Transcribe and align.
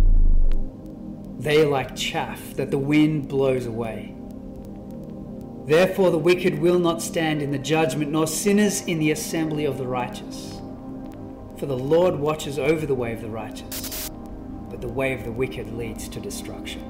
They 1.41 1.63
are 1.63 1.67
like 1.67 1.95
chaff 1.95 2.53
that 2.53 2.69
the 2.69 2.77
wind 2.77 3.27
blows 3.27 3.65
away. 3.65 4.13
Therefore, 5.65 6.11
the 6.11 6.19
wicked 6.19 6.59
will 6.59 6.77
not 6.77 7.01
stand 7.01 7.41
in 7.41 7.49
the 7.49 7.57
judgment, 7.57 8.11
nor 8.11 8.27
sinners 8.27 8.81
in 8.81 8.99
the 8.99 9.09
assembly 9.09 9.65
of 9.65 9.79
the 9.79 9.87
righteous. 9.87 10.61
For 11.57 11.65
the 11.65 11.75
Lord 11.75 12.13
watches 12.13 12.59
over 12.59 12.85
the 12.85 12.93
way 12.93 13.11
of 13.13 13.21
the 13.21 13.29
righteous, 13.29 14.11
but 14.69 14.81
the 14.81 14.87
way 14.87 15.13
of 15.13 15.23
the 15.23 15.31
wicked 15.31 15.73
leads 15.73 16.07
to 16.09 16.19
destruction. 16.19 16.87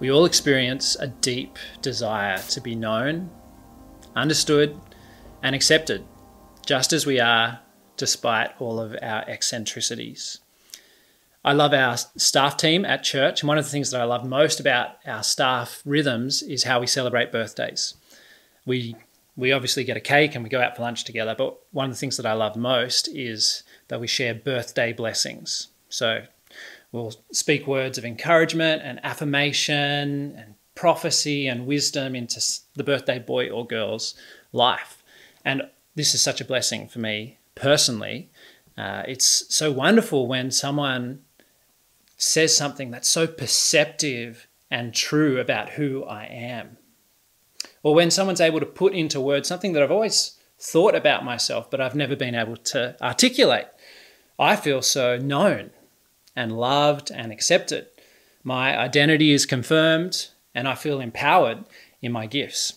We 0.00 0.10
all 0.10 0.24
experience 0.24 0.96
a 0.98 1.06
deep 1.06 1.58
desire 1.80 2.38
to 2.38 2.60
be 2.60 2.74
known, 2.74 3.30
understood, 4.16 4.80
and 5.44 5.54
accepted, 5.54 6.04
just 6.66 6.92
as 6.92 7.06
we 7.06 7.20
are, 7.20 7.60
despite 8.00 8.50
all 8.60 8.80
of 8.80 8.96
our 9.00 9.22
eccentricities. 9.28 10.40
I 11.44 11.52
love 11.52 11.72
our 11.72 11.96
staff 11.96 12.56
team 12.56 12.84
at 12.84 13.04
church, 13.04 13.40
and 13.40 13.48
one 13.48 13.56
of 13.56 13.64
the 13.64 13.70
things 13.70 13.92
that 13.92 14.00
I 14.00 14.04
love 14.04 14.24
most 14.24 14.58
about 14.58 14.96
our 15.06 15.22
staff 15.22 15.80
rhythms 15.84 16.42
is 16.42 16.64
how 16.64 16.80
we 16.80 16.86
celebrate 16.88 17.30
birthdays. 17.30 17.94
We 18.66 18.96
we 19.36 19.52
obviously 19.52 19.84
get 19.84 19.96
a 19.96 20.00
cake 20.00 20.34
and 20.34 20.42
we 20.42 20.50
go 20.50 20.60
out 20.60 20.76
for 20.76 20.82
lunch 20.82 21.04
together, 21.04 21.34
but 21.38 21.58
one 21.70 21.86
of 21.86 21.92
the 21.92 21.98
things 21.98 22.16
that 22.16 22.26
I 22.26 22.32
love 22.32 22.56
most 22.56 23.08
is 23.08 23.62
that 23.88 24.00
we 24.00 24.06
share 24.06 24.34
birthday 24.34 24.92
blessings. 24.92 25.68
So 25.88 26.24
We'll 26.92 27.14
speak 27.32 27.66
words 27.66 27.98
of 27.98 28.04
encouragement 28.04 28.82
and 28.84 29.04
affirmation 29.04 30.34
and 30.36 30.54
prophecy 30.74 31.46
and 31.46 31.66
wisdom 31.66 32.16
into 32.16 32.42
the 32.74 32.84
birthday 32.84 33.18
boy 33.18 33.48
or 33.48 33.66
girl's 33.66 34.14
life. 34.52 35.02
And 35.44 35.62
this 35.94 36.14
is 36.14 36.22
such 36.22 36.40
a 36.40 36.44
blessing 36.44 36.88
for 36.88 36.98
me 36.98 37.38
personally. 37.60 38.30
Uh, 38.76 39.02
it's 39.06 39.54
so 39.54 39.70
wonderful 39.70 40.26
when 40.26 40.50
someone 40.50 41.20
says 42.16 42.56
something 42.56 42.90
that's 42.90 43.08
so 43.08 43.26
perceptive 43.26 44.46
and 44.70 44.94
true 44.94 45.38
about 45.38 45.70
who 45.70 46.04
I 46.04 46.24
am. 46.24 46.78
Or 47.82 47.94
when 47.94 48.10
someone's 48.10 48.40
able 48.40 48.60
to 48.60 48.66
put 48.66 48.94
into 48.94 49.20
words 49.20 49.48
something 49.48 49.72
that 49.72 49.82
I've 49.82 49.90
always 49.90 50.38
thought 50.58 50.94
about 50.94 51.24
myself, 51.24 51.70
but 51.70 51.80
I've 51.80 51.94
never 51.94 52.16
been 52.16 52.34
able 52.34 52.56
to 52.56 52.96
articulate. 53.02 53.66
I 54.38 54.56
feel 54.56 54.82
so 54.82 55.16
known 55.18 55.70
and 56.36 56.56
loved 56.56 57.10
and 57.10 57.32
accepted. 57.32 57.86
My 58.42 58.78
identity 58.78 59.32
is 59.32 59.46
confirmed 59.46 60.28
and 60.54 60.66
I 60.66 60.74
feel 60.74 61.00
empowered 61.00 61.64
in 62.00 62.12
my 62.12 62.26
gifts. 62.26 62.74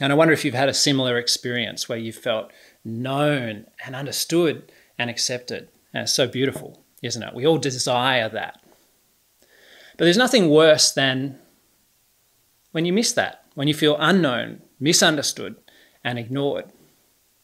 And 0.00 0.12
I 0.12 0.16
wonder 0.16 0.34
if 0.34 0.44
you've 0.44 0.54
had 0.54 0.68
a 0.68 0.74
similar 0.74 1.18
experience 1.18 1.88
where 1.88 1.98
you 1.98 2.12
felt 2.12 2.50
known 2.84 3.66
and 3.84 3.94
understood 3.94 4.70
and 4.98 5.10
accepted. 5.10 5.68
And 5.92 6.02
it's 6.02 6.12
so 6.12 6.26
beautiful, 6.26 6.82
isn't 7.02 7.22
it? 7.22 7.34
We 7.34 7.46
all 7.46 7.58
desire 7.58 8.28
that. 8.28 8.60
But 9.96 10.04
there's 10.04 10.16
nothing 10.16 10.50
worse 10.50 10.92
than 10.92 11.38
when 12.72 12.84
you 12.84 12.92
miss 12.92 13.12
that, 13.12 13.44
when 13.54 13.68
you 13.68 13.74
feel 13.74 13.96
unknown, 14.00 14.62
misunderstood, 14.80 15.56
and 16.02 16.18
ignored, 16.18 16.66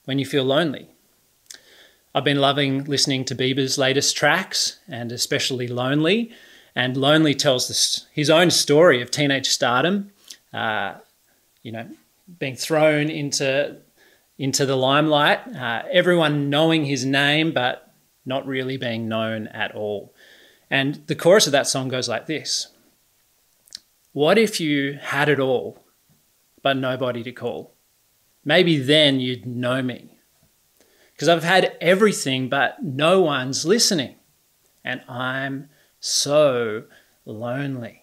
when 0.05 0.19
you 0.19 0.27
feel 0.27 0.45
lonely, 0.45 0.89
I've 2.15 2.25
been 2.25 2.41
loving 2.41 2.85
listening 2.85 3.25
to 3.27 3.37
Bieber's 3.37 3.79
latest 3.79 4.17
tracks, 4.17 4.81
and 4.89 5.13
especially 5.13 5.69
Lonely. 5.69 6.33
And 6.75 6.97
Lonely 6.97 7.35
tells 7.35 7.69
this, 7.69 8.07
his 8.13 8.29
own 8.29 8.51
story 8.51 9.01
of 9.01 9.11
teenage 9.11 9.49
stardom, 9.49 10.11
uh, 10.53 10.95
you 11.63 11.71
know, 11.71 11.87
being 12.39 12.57
thrown 12.57 13.11
into, 13.11 13.77
into 14.41 14.65
the 14.65 14.75
limelight, 14.75 15.47
uh, 15.55 15.83
everyone 15.93 16.49
knowing 16.49 16.87
his 16.87 17.05
name, 17.05 17.53
but 17.53 17.93
not 18.25 18.47
really 18.47 18.79
being 18.79 19.07
known 19.07 19.47
at 19.49 19.75
all. 19.75 20.15
And 20.71 21.07
the 21.09 21.15
chorus 21.15 21.45
of 21.45 21.53
that 21.53 21.67
song 21.67 21.89
goes 21.89 22.09
like 22.09 22.25
this 22.25 22.69
What 24.13 24.39
if 24.39 24.59
you 24.59 24.99
had 24.99 25.29
it 25.29 25.39
all, 25.39 25.85
but 26.63 26.79
nobody 26.79 27.23
to 27.23 27.33
call? 27.33 27.75
Maybe 28.43 28.79
then 28.79 29.21
you'd 29.21 29.45
know 29.45 29.83
me 29.83 30.17
because 31.13 31.29
I've 31.29 31.45
had 31.45 31.77
everything, 31.79 32.49
but 32.49 32.83
no 32.83 33.21
one's 33.21 33.67
listening. 33.67 34.17
And 34.83 35.03
I'm 35.07 35.69
so 35.99 36.85
lonely. 37.27 38.01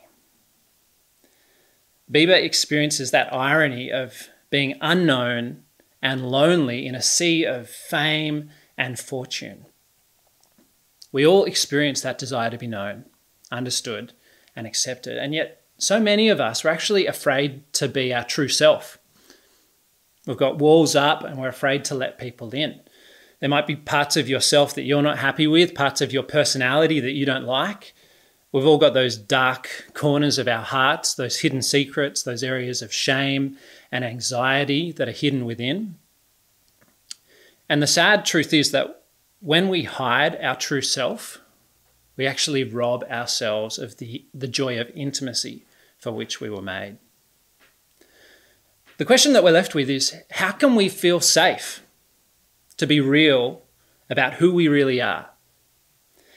Bieber 2.11 2.39
experiences 2.39 3.09
that 3.09 3.33
irony 3.33 3.91
of 3.91 4.27
being 4.51 4.75
unknown 4.81 5.63
and 6.01 6.29
lonely 6.29 6.85
in 6.85 6.95
a 6.95 7.01
sea 7.01 7.43
of 7.43 7.69
fame 7.69 8.49
and 8.77 8.99
fortune. 8.99 9.65
We 11.11 11.25
all 11.25 11.45
experience 11.45 12.01
that 12.01 12.17
desire 12.17 12.49
to 12.49 12.57
be 12.57 12.67
known, 12.67 13.05
understood, 13.51 14.13
and 14.55 14.67
accepted. 14.67 15.17
And 15.17 15.33
yet, 15.33 15.61
so 15.77 15.99
many 15.99 16.29
of 16.29 16.39
us 16.39 16.65
are 16.65 16.69
actually 16.69 17.05
afraid 17.07 17.71
to 17.73 17.87
be 17.87 18.13
our 18.13 18.23
true 18.23 18.49
self. 18.49 18.97
We've 20.25 20.37
got 20.37 20.59
walls 20.59 20.95
up 20.95 21.23
and 21.23 21.39
we're 21.39 21.47
afraid 21.47 21.85
to 21.85 21.95
let 21.95 22.17
people 22.17 22.51
in. 22.51 22.81
There 23.39 23.49
might 23.49 23.67
be 23.67 23.75
parts 23.75 24.17
of 24.17 24.27
yourself 24.27 24.73
that 24.75 24.83
you're 24.83 25.01
not 25.01 25.19
happy 25.19 25.47
with, 25.47 25.75
parts 25.75 26.01
of 26.01 26.11
your 26.11 26.23
personality 26.23 26.99
that 26.99 27.11
you 27.11 27.25
don't 27.25 27.45
like. 27.45 27.93
We've 28.51 28.65
all 28.65 28.79
got 28.79 28.93
those 28.93 29.17
dark 29.17 29.69
corners 29.93 30.37
of 30.37 30.47
our 30.47 30.63
hearts, 30.63 31.13
those 31.13 31.39
hidden 31.39 31.61
secrets, 31.61 32.23
those 32.23 32.43
areas 32.43 32.81
of 32.81 32.93
shame 32.93 33.57
and 33.91 34.03
anxiety 34.03 34.91
that 34.91 35.07
are 35.07 35.13
hidden 35.13 35.45
within. 35.45 35.95
And 37.69 37.81
the 37.81 37.87
sad 37.87 38.25
truth 38.25 38.53
is 38.53 38.71
that 38.71 39.03
when 39.39 39.69
we 39.69 39.83
hide 39.83 40.35
our 40.41 40.55
true 40.55 40.81
self, 40.81 41.39
we 42.15 42.25
actually 42.25 42.63
rob 42.63 43.03
ourselves 43.05 43.77
of 43.77 43.97
the, 43.97 44.25
the 44.33 44.47
joy 44.47 44.79
of 44.79 44.89
intimacy 44.95 45.65
for 45.97 46.11
which 46.11 46.41
we 46.41 46.49
were 46.49 46.61
made. 46.61 46.97
The 48.97 49.05
question 49.05 49.33
that 49.33 49.43
we're 49.43 49.51
left 49.51 49.75
with 49.75 49.89
is 49.89 50.15
how 50.31 50.51
can 50.51 50.75
we 50.75 50.89
feel 50.89 51.19
safe 51.19 51.83
to 52.77 52.87
be 52.87 52.99
real 52.99 53.61
about 54.09 54.35
who 54.35 54.51
we 54.51 54.67
really 54.67 54.99
are? 54.99 55.29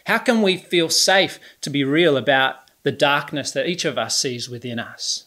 How 0.05 0.19
can 0.19 0.43
we 0.43 0.57
feel 0.57 0.91
safe 0.91 1.39
to 1.63 1.71
be 1.71 1.85
real 1.85 2.17
about 2.17 2.57
the 2.83 2.93
darkness 2.93 3.51
that 3.53 3.67
each 3.67 3.85
of 3.85 3.97
us 3.97 4.19
sees 4.19 4.49
within 4.49 4.79
us? 4.79 5.27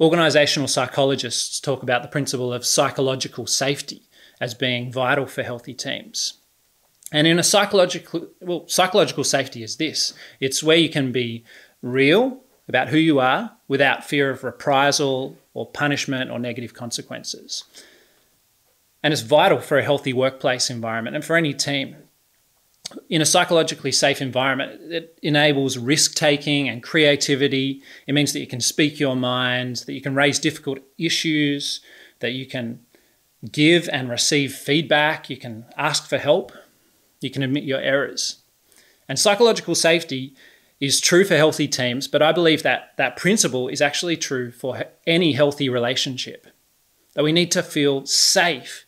Organizational 0.00 0.68
psychologists 0.68 1.60
talk 1.60 1.82
about 1.82 2.02
the 2.02 2.08
principle 2.08 2.52
of 2.54 2.64
psychological 2.64 3.46
safety 3.46 4.02
as 4.40 4.54
being 4.54 4.90
vital 4.90 5.26
for 5.26 5.42
healthy 5.42 5.74
teams. 5.74 6.34
And 7.12 7.26
in 7.26 7.38
a 7.38 7.42
psychological, 7.42 8.28
well, 8.40 8.66
psychological 8.66 9.24
safety 9.24 9.62
is 9.62 9.76
this 9.76 10.14
it's 10.38 10.62
where 10.62 10.76
you 10.76 10.88
can 10.88 11.12
be 11.12 11.44
real 11.82 12.40
about 12.68 12.88
who 12.88 12.98
you 12.98 13.18
are 13.18 13.56
without 13.68 14.04
fear 14.04 14.30
of 14.30 14.44
reprisal 14.44 15.36
or 15.52 15.66
punishment 15.66 16.30
or 16.30 16.38
negative 16.38 16.72
consequences. 16.72 17.64
And 19.02 19.12
it's 19.12 19.22
vital 19.22 19.58
for 19.58 19.76
a 19.78 19.82
healthy 19.82 20.12
workplace 20.12 20.70
environment 20.70 21.16
and 21.16 21.24
for 21.24 21.36
any 21.36 21.52
team. 21.52 21.96
In 23.08 23.20
a 23.20 23.26
psychologically 23.26 23.92
safe 23.92 24.20
environment, 24.20 24.80
it 24.92 25.18
enables 25.22 25.78
risk 25.78 26.14
taking 26.14 26.68
and 26.68 26.82
creativity. 26.82 27.82
It 28.06 28.14
means 28.14 28.32
that 28.32 28.40
you 28.40 28.46
can 28.46 28.60
speak 28.60 28.98
your 28.98 29.16
mind, 29.16 29.84
that 29.86 29.92
you 29.92 30.00
can 30.00 30.14
raise 30.14 30.38
difficult 30.38 30.80
issues, 30.98 31.80
that 32.20 32.32
you 32.32 32.46
can 32.46 32.80
give 33.50 33.88
and 33.92 34.10
receive 34.10 34.54
feedback, 34.54 35.30
you 35.30 35.36
can 35.36 35.66
ask 35.76 36.06
for 36.08 36.18
help, 36.18 36.52
you 37.20 37.30
can 37.30 37.42
admit 37.42 37.64
your 37.64 37.80
errors. 37.80 38.42
And 39.08 39.18
psychological 39.18 39.74
safety 39.74 40.34
is 40.78 41.00
true 41.00 41.24
for 41.24 41.36
healthy 41.36 41.68
teams, 41.68 42.08
but 42.08 42.22
I 42.22 42.32
believe 42.32 42.62
that 42.62 42.92
that 42.96 43.16
principle 43.16 43.68
is 43.68 43.80
actually 43.80 44.16
true 44.16 44.50
for 44.50 44.84
any 45.06 45.32
healthy 45.32 45.68
relationship. 45.68 46.46
That 47.14 47.24
we 47.24 47.32
need 47.32 47.50
to 47.52 47.62
feel 47.62 48.06
safe 48.06 48.86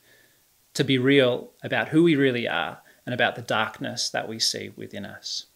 to 0.74 0.84
be 0.84 0.96
real 0.96 1.50
about 1.62 1.88
who 1.88 2.02
we 2.02 2.16
really 2.16 2.48
are 2.48 2.81
and 3.06 3.14
about 3.14 3.34
the 3.34 3.42
darkness 3.42 4.08
that 4.10 4.28
we 4.28 4.38
see 4.38 4.72
within 4.76 5.04
us. 5.04 5.46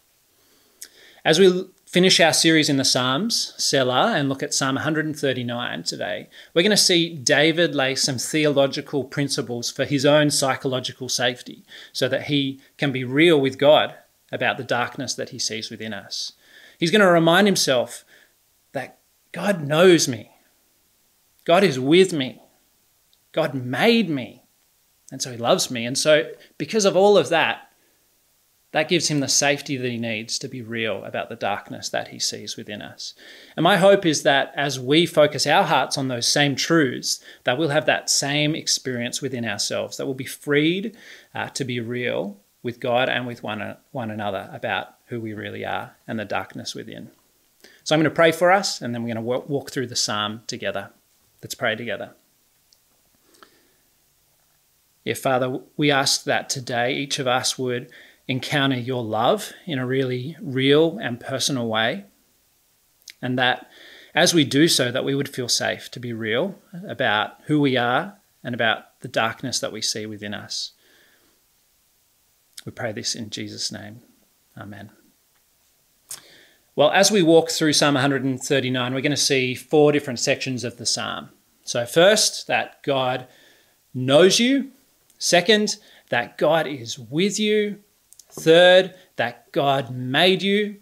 As 1.25 1.41
we 1.41 1.65
finish 1.87 2.21
our 2.21 2.33
series 2.33 2.69
in 2.69 2.77
the 2.77 2.85
Psalms, 2.85 3.53
Selah, 3.57 4.15
and 4.15 4.29
look 4.29 4.45
at 4.45 4.55
Psalm 4.55 4.77
139 4.77 5.83
today, 5.83 6.29
we're 6.55 6.63
going 6.63 6.71
to 6.71 6.77
see 6.77 7.15
David 7.17 7.75
lay 7.75 7.97
some 7.97 8.19
theological 8.19 9.03
principles 9.03 9.71
for 9.71 9.85
his 9.85 10.07
own 10.07 10.31
psychological 10.31 11.09
safety 11.09 11.65
so 11.93 12.09
that 12.09 12.27
he 12.27 12.61
can 12.77 12.93
be 12.93 13.03
real 13.03 13.41
with 13.41 13.59
God 13.59 13.95
about 14.31 14.57
the 14.57 14.63
darkness 14.63 15.15
that 15.15 15.31
he 15.31 15.39
sees 15.41 15.69
within 15.69 15.93
us. 15.93 16.33
He's 16.79 16.93
going 16.93 17.01
to 17.01 17.09
remind 17.09 17.49
himself 17.49 18.05
that 18.71 18.99
God 19.33 19.67
knows 19.67 20.07
me, 20.07 20.31
God 21.45 21.65
is 21.65 21.81
with 21.81 22.13
me, 22.13 22.41
God 23.33 23.53
made 23.53 24.09
me, 24.09 24.45
and 25.11 25.23
so 25.23 25.31
he 25.31 25.39
loves 25.39 25.71
me. 25.71 25.85
And 25.87 25.97
so, 25.97 26.31
because 26.59 26.85
of 26.85 26.97
all 26.97 27.17
of 27.17 27.29
that, 27.29 27.71
that 28.73 28.89
gives 28.89 29.09
him 29.09 29.21
the 29.21 29.29
safety 29.29 29.77
that 29.77 29.91
he 29.91 29.97
needs 29.97 30.39
to 30.39 30.49
be 30.49 30.61
real 30.61 31.03
about 31.05 31.29
the 31.29 31.37
darkness 31.37 31.89
that 31.89 32.09
he 32.09 32.19
sees 32.19 32.57
within 32.57 32.83
us. 32.83 33.15
And 33.57 33.65
my 33.65 33.77
hope 33.77 34.05
is 34.05 34.23
that 34.25 34.53
as 34.55 34.79
we 34.79 35.07
focus 35.07 35.47
our 35.47 35.65
hearts 35.65 35.97
on 35.97 36.09
those 36.09 36.29
same 36.29 36.57
truths, 36.57 37.25
that 37.45 37.57
we'll 37.57 37.71
have 37.71 37.87
that 37.87 38.11
same 38.11 38.55
experience 38.55 39.23
within 39.23 39.47
ourselves, 39.47 39.97
that 39.97 40.05
we'll 40.05 40.15
be 40.15 40.25
freed 40.25 40.97
uh, 41.35 41.49
to 41.51 41.65
be 41.65 41.81
real 41.81 42.37
with 42.63 42.81
God 42.81 43.09
and 43.09 43.27
with 43.27 43.43
one, 43.43 43.77
one 43.93 44.11
another 44.11 44.51
about 44.53 44.97
who 45.07 45.21
we 45.21 45.33
really 45.33 45.65
are 45.65 45.97
and 46.07 46.19
the 46.19 46.25
darkness 46.25 46.75
within. 46.75 47.11
So 47.85 47.95
I'm 47.95 48.01
going 48.01 48.11
to 48.11 48.15
pray 48.15 48.33
for 48.33 48.51
us 48.51 48.83
and 48.83 48.95
then 48.95 49.03
we're 49.03 49.15
going 49.15 49.25
to 49.25 49.47
walk 49.49 49.71
through 49.71 49.87
the 49.87 49.97
psalm 49.97 50.43
together. 50.49 50.91
Let's 51.41 51.55
pray 51.55 51.77
together. 51.77 52.11
Yeah, 55.07 55.15
Father, 55.15 55.61
we 55.77 55.93
ask 55.93 56.25
that 56.25 56.51
today 56.51 56.93
each 56.93 57.21
of 57.21 57.29
us 57.29 57.57
would 57.57 57.93
encounter 58.27 58.77
your 58.77 59.05
love 59.05 59.53
in 59.65 59.79
a 59.79 59.87
really 59.87 60.37
real 60.43 60.99
and 60.99 61.21
personal 61.21 61.69
way. 61.69 62.07
And 63.23 63.39
that 63.39 63.71
as 64.17 64.35
we 64.35 64.45
do 64.45 64.67
so, 64.67 64.91
that 64.91 65.05
we 65.05 65.15
would 65.15 65.29
feel 65.29 65.49
safe 65.49 65.93
to 65.93 66.01
be 66.01 66.13
real 66.13 66.59
about 66.89 67.35
who 67.45 67.61
we 67.61 67.77
are 67.77 68.17
and 68.43 68.53
about 68.53 68.99
the 68.99 69.07
darkness 69.07 69.61
that 69.61 69.71
we 69.71 69.81
see 69.81 70.07
within 70.07 70.35
us. 70.35 70.73
We 72.65 72.73
pray 72.73 72.91
this 72.91 73.15
in 73.15 73.31
Jesus' 73.31 73.71
name. 73.71 74.01
Amen. 74.59 74.91
Well, 76.75 76.91
as 76.91 77.13
we 77.13 77.23
walk 77.23 77.51
through 77.51 77.75
Psalm 77.75 77.95
139, 77.95 78.93
we're 78.93 79.01
going 79.01 79.11
to 79.13 79.17
see 79.17 79.55
four 79.55 79.93
different 79.93 80.19
sections 80.19 80.65
of 80.65 80.79
the 80.79 80.87
psalm. 80.87 81.29
So, 81.63 81.87
first, 81.87 82.49
that 82.49 82.83
God 82.83 83.29
knows 83.95 84.41
you. 84.41 84.73
Second, 85.19 85.77
that 86.11 86.39
God 86.39 86.67
is 86.67 86.99
with 86.99 87.39
you. 87.39 87.81
Third, 88.31 88.95
that 89.17 89.51
God 89.53 89.91
made 89.91 90.43
you. 90.43 90.77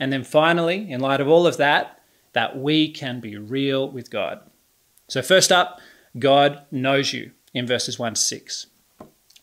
And 0.00 0.12
then 0.12 0.24
finally, 0.24 0.90
in 0.90 1.00
light 1.00 1.20
of 1.20 1.28
all 1.28 1.46
of 1.46 1.56
that, 1.58 2.00
that 2.32 2.58
we 2.58 2.90
can 2.90 3.20
be 3.20 3.36
real 3.36 3.88
with 3.88 4.10
God. 4.10 4.40
So, 5.08 5.22
first 5.22 5.52
up, 5.52 5.80
God 6.18 6.62
knows 6.70 7.12
you 7.12 7.32
in 7.52 7.66
verses 7.66 7.98
1 7.98 8.14
to 8.14 8.20
6. 8.20 8.66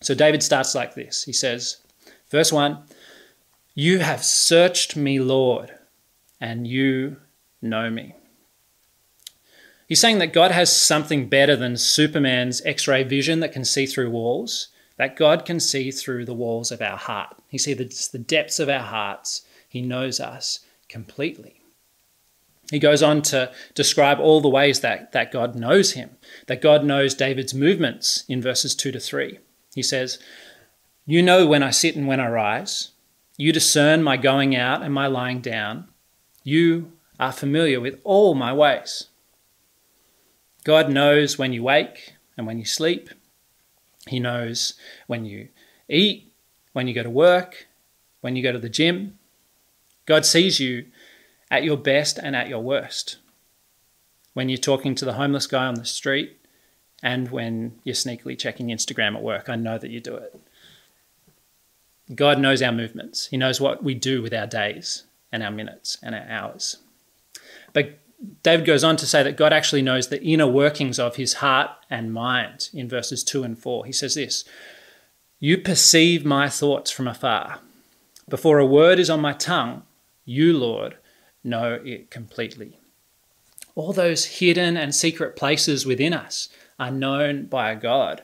So, 0.01 0.13
David 0.13 0.43
starts 0.43 0.75
like 0.75 0.95
this 0.95 1.23
He 1.23 1.33
says, 1.33 1.77
Verse 2.29 2.51
1 2.51 2.81
You 3.75 3.99
have 3.99 4.23
searched 4.23 4.95
me, 4.95 5.19
Lord, 5.19 5.73
and 6.39 6.67
you 6.67 7.17
know 7.61 7.89
me. 7.89 8.15
He's 9.91 9.99
saying 9.99 10.19
that 10.19 10.31
God 10.31 10.51
has 10.51 10.73
something 10.73 11.27
better 11.27 11.57
than 11.57 11.75
Superman's 11.75 12.61
X 12.61 12.87
ray 12.87 13.03
vision 13.03 13.41
that 13.41 13.51
can 13.51 13.65
see 13.65 13.85
through 13.85 14.09
walls 14.09 14.69
that 14.95 15.17
God 15.17 15.43
can 15.43 15.59
see 15.59 15.91
through 15.91 16.23
the 16.23 16.33
walls 16.33 16.71
of 16.71 16.81
our 16.81 16.95
heart. 16.95 17.35
He 17.49 17.57
sees 17.57 18.07
the 18.07 18.17
depths 18.17 18.57
of 18.57 18.69
our 18.69 18.83
hearts. 18.83 19.41
He 19.67 19.81
knows 19.81 20.21
us 20.21 20.59
completely. 20.87 21.61
He 22.69 22.79
goes 22.79 23.03
on 23.03 23.21
to 23.23 23.51
describe 23.75 24.17
all 24.17 24.39
the 24.39 24.47
ways 24.47 24.79
that, 24.79 25.11
that 25.11 25.33
God 25.33 25.55
knows 25.55 25.91
him, 25.91 26.11
that 26.47 26.61
God 26.61 26.85
knows 26.85 27.13
David's 27.13 27.53
movements 27.53 28.23
in 28.29 28.41
verses 28.41 28.73
2 28.75 28.93
to 28.93 28.99
3. 29.01 29.39
He 29.75 29.83
says, 29.83 30.19
You 31.05 31.21
know 31.21 31.45
when 31.45 31.63
I 31.63 31.71
sit 31.71 31.97
and 31.97 32.07
when 32.07 32.21
I 32.21 32.29
rise. 32.29 32.91
You 33.35 33.51
discern 33.51 34.03
my 34.03 34.15
going 34.15 34.55
out 34.55 34.83
and 34.83 34.93
my 34.93 35.07
lying 35.07 35.41
down. 35.41 35.89
You 36.45 36.93
are 37.19 37.33
familiar 37.33 37.81
with 37.81 37.99
all 38.05 38.35
my 38.35 38.53
ways. 38.53 39.07
God 40.63 40.89
knows 40.89 41.37
when 41.37 41.53
you 41.53 41.63
wake 41.63 42.13
and 42.37 42.45
when 42.45 42.57
you 42.57 42.65
sleep. 42.65 43.09
He 44.07 44.19
knows 44.19 44.73
when 45.07 45.25
you 45.25 45.49
eat, 45.89 46.31
when 46.73 46.87
you 46.87 46.93
go 46.93 47.03
to 47.03 47.09
work, 47.09 47.67
when 48.21 48.35
you 48.35 48.43
go 48.43 48.51
to 48.51 48.59
the 48.59 48.69
gym. 48.69 49.17
God 50.05 50.25
sees 50.25 50.59
you 50.59 50.85
at 51.49 51.63
your 51.63 51.77
best 51.77 52.17
and 52.17 52.35
at 52.35 52.47
your 52.47 52.61
worst. 52.61 53.17
When 54.33 54.49
you're 54.49 54.57
talking 54.57 54.95
to 54.95 55.05
the 55.05 55.13
homeless 55.13 55.47
guy 55.47 55.65
on 55.65 55.75
the 55.75 55.85
street 55.85 56.37
and 57.03 57.29
when 57.31 57.79
you're 57.83 57.95
sneakily 57.95 58.37
checking 58.37 58.67
Instagram 58.67 59.15
at 59.15 59.23
work. 59.23 59.49
I 59.49 59.55
know 59.55 59.77
that 59.77 59.89
you 59.89 59.99
do 59.99 60.15
it. 60.15 60.39
God 62.13 62.39
knows 62.39 62.61
our 62.61 62.71
movements. 62.71 63.27
He 63.27 63.37
knows 63.37 63.61
what 63.61 63.83
we 63.83 63.93
do 63.93 64.21
with 64.21 64.33
our 64.33 64.47
days 64.47 65.05
and 65.31 65.43
our 65.43 65.51
minutes 65.51 65.97
and 66.03 66.13
our 66.13 66.27
hours. 66.27 66.77
But 67.73 67.99
David 68.43 68.65
goes 68.65 68.83
on 68.83 68.97
to 68.97 69.05
say 69.05 69.23
that 69.23 69.37
God 69.37 69.53
actually 69.53 69.81
knows 69.81 70.07
the 70.07 70.23
inner 70.23 70.47
workings 70.47 70.99
of 70.99 71.15
his 71.15 71.35
heart 71.35 71.71
and 71.89 72.13
mind 72.13 72.69
in 72.73 72.87
verses 72.87 73.23
2 73.23 73.43
and 73.43 73.57
4. 73.57 73.85
He 73.85 73.91
says 73.91 74.15
this 74.15 74.45
You 75.39 75.57
perceive 75.57 76.23
my 76.25 76.49
thoughts 76.49 76.91
from 76.91 77.07
afar. 77.07 77.59
Before 78.29 78.59
a 78.59 78.65
word 78.65 78.99
is 78.99 79.09
on 79.09 79.21
my 79.21 79.33
tongue, 79.33 79.83
you, 80.23 80.57
Lord, 80.57 80.97
know 81.43 81.79
it 81.83 82.11
completely. 82.11 82.79
All 83.73 83.93
those 83.93 84.25
hidden 84.25 84.77
and 84.77 84.93
secret 84.93 85.35
places 85.35 85.85
within 85.85 86.13
us 86.13 86.49
are 86.79 86.91
known 86.91 87.45
by 87.45 87.71
a 87.71 87.75
God. 87.75 88.21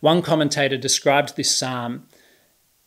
One 0.00 0.22
commentator 0.22 0.76
described 0.76 1.36
this 1.36 1.54
psalm 1.54 2.06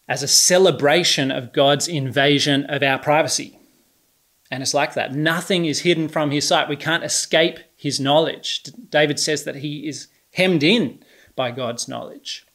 as 0.07 0.24
a 0.24 0.28
celebration 0.28 1.30
of 1.30 1.54
God's 1.54 1.88
invasion 1.88 2.66
of 2.66 2.81
our 2.81 2.98
privacy. 2.98 3.58
And 4.51 4.63
it's 4.63 4.73
like 4.73 4.95
that. 4.95 5.13
Nothing 5.13 5.65
is 5.65 5.81
hidden 5.81 6.07
from 6.07 6.31
his 6.31 6.47
sight. 6.47 6.69
We 6.69 6.75
can't 6.75 7.03
escape 7.03 7.59
his 7.75 7.99
knowledge. 7.99 8.63
David 8.89 9.19
says 9.19 9.44
that 9.44 9.57
he 9.57 9.87
is 9.87 10.07
hemmed 10.33 10.63
in 10.63 11.03
by 11.35 11.51
God's 11.51 11.87
knowledge. 11.87 12.45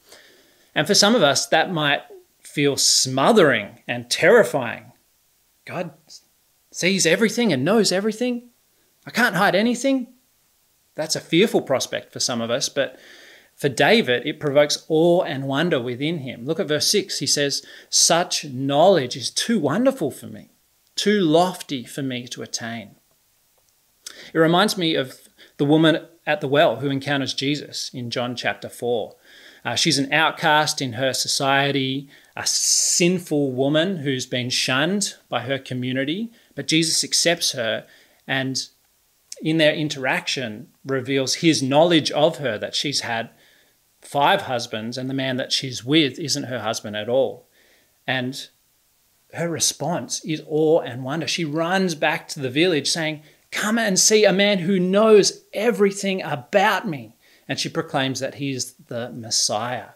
And 0.74 0.86
for 0.86 0.94
some 0.94 1.14
of 1.14 1.22
us, 1.22 1.46
that 1.46 1.72
might 1.72 2.02
feel 2.42 2.76
smothering 2.76 3.82
and 3.86 4.10
terrifying. 4.10 4.92
God 5.64 5.92
sees 6.72 7.06
everything 7.06 7.52
and 7.52 7.64
knows 7.64 7.92
everything. 7.92 8.50
I 9.06 9.10
can't 9.10 9.36
hide 9.36 9.54
anything. 9.54 10.08
That's 10.96 11.16
a 11.16 11.20
fearful 11.20 11.62
prospect 11.62 12.12
for 12.12 12.20
some 12.20 12.40
of 12.40 12.50
us, 12.50 12.68
but 12.68 12.98
for 13.54 13.68
David, 13.68 14.26
it 14.26 14.40
provokes 14.40 14.84
awe 14.88 15.22
and 15.22 15.46
wonder 15.46 15.80
within 15.80 16.18
him. 16.18 16.44
Look 16.44 16.58
at 16.58 16.68
verse 16.68 16.88
6. 16.88 17.20
He 17.20 17.26
says, 17.26 17.64
Such 17.88 18.44
knowledge 18.44 19.16
is 19.16 19.30
too 19.30 19.60
wonderful 19.60 20.10
for 20.10 20.26
me 20.26 20.50
too 20.96 21.20
lofty 21.20 21.84
for 21.84 22.02
me 22.02 22.26
to 22.28 22.42
attain. 22.42 22.96
It 24.32 24.38
reminds 24.38 24.76
me 24.76 24.94
of 24.94 25.28
the 25.56 25.64
woman 25.64 26.06
at 26.26 26.40
the 26.40 26.48
well 26.48 26.76
who 26.76 26.90
encounters 26.90 27.34
Jesus 27.34 27.90
in 27.92 28.10
John 28.10 28.36
chapter 28.36 28.68
4. 28.68 29.14
Uh, 29.64 29.74
she's 29.74 29.98
an 29.98 30.12
outcast 30.12 30.82
in 30.82 30.94
her 30.94 31.12
society, 31.12 32.08
a 32.36 32.46
sinful 32.46 33.52
woman 33.52 33.98
who's 33.98 34.26
been 34.26 34.50
shunned 34.50 35.14
by 35.28 35.40
her 35.40 35.58
community, 35.58 36.30
but 36.54 36.68
Jesus 36.68 37.02
accepts 37.02 37.52
her 37.52 37.86
and 38.26 38.68
in 39.42 39.58
their 39.58 39.74
interaction 39.74 40.68
reveals 40.84 41.36
his 41.36 41.62
knowledge 41.62 42.10
of 42.12 42.38
her 42.38 42.58
that 42.58 42.74
she's 42.74 43.00
had 43.00 43.30
five 44.00 44.42
husbands 44.42 44.98
and 44.98 45.08
the 45.08 45.14
man 45.14 45.36
that 45.36 45.52
she's 45.52 45.84
with 45.84 46.18
isn't 46.18 46.44
her 46.44 46.60
husband 46.60 46.94
at 46.96 47.08
all. 47.08 47.48
And 48.06 48.48
her 49.34 49.48
response 49.48 50.24
is 50.24 50.42
awe 50.48 50.80
and 50.80 51.04
wonder. 51.04 51.26
She 51.26 51.44
runs 51.44 51.94
back 51.94 52.28
to 52.28 52.40
the 52.40 52.50
village 52.50 52.90
saying, 52.90 53.22
Come 53.50 53.78
and 53.78 53.98
see 53.98 54.24
a 54.24 54.32
man 54.32 54.58
who 54.60 54.80
knows 54.80 55.44
everything 55.52 56.22
about 56.22 56.88
me. 56.88 57.14
And 57.48 57.58
she 57.58 57.68
proclaims 57.68 58.20
that 58.20 58.36
he 58.36 58.50
is 58.50 58.74
the 58.86 59.10
Messiah. 59.10 59.90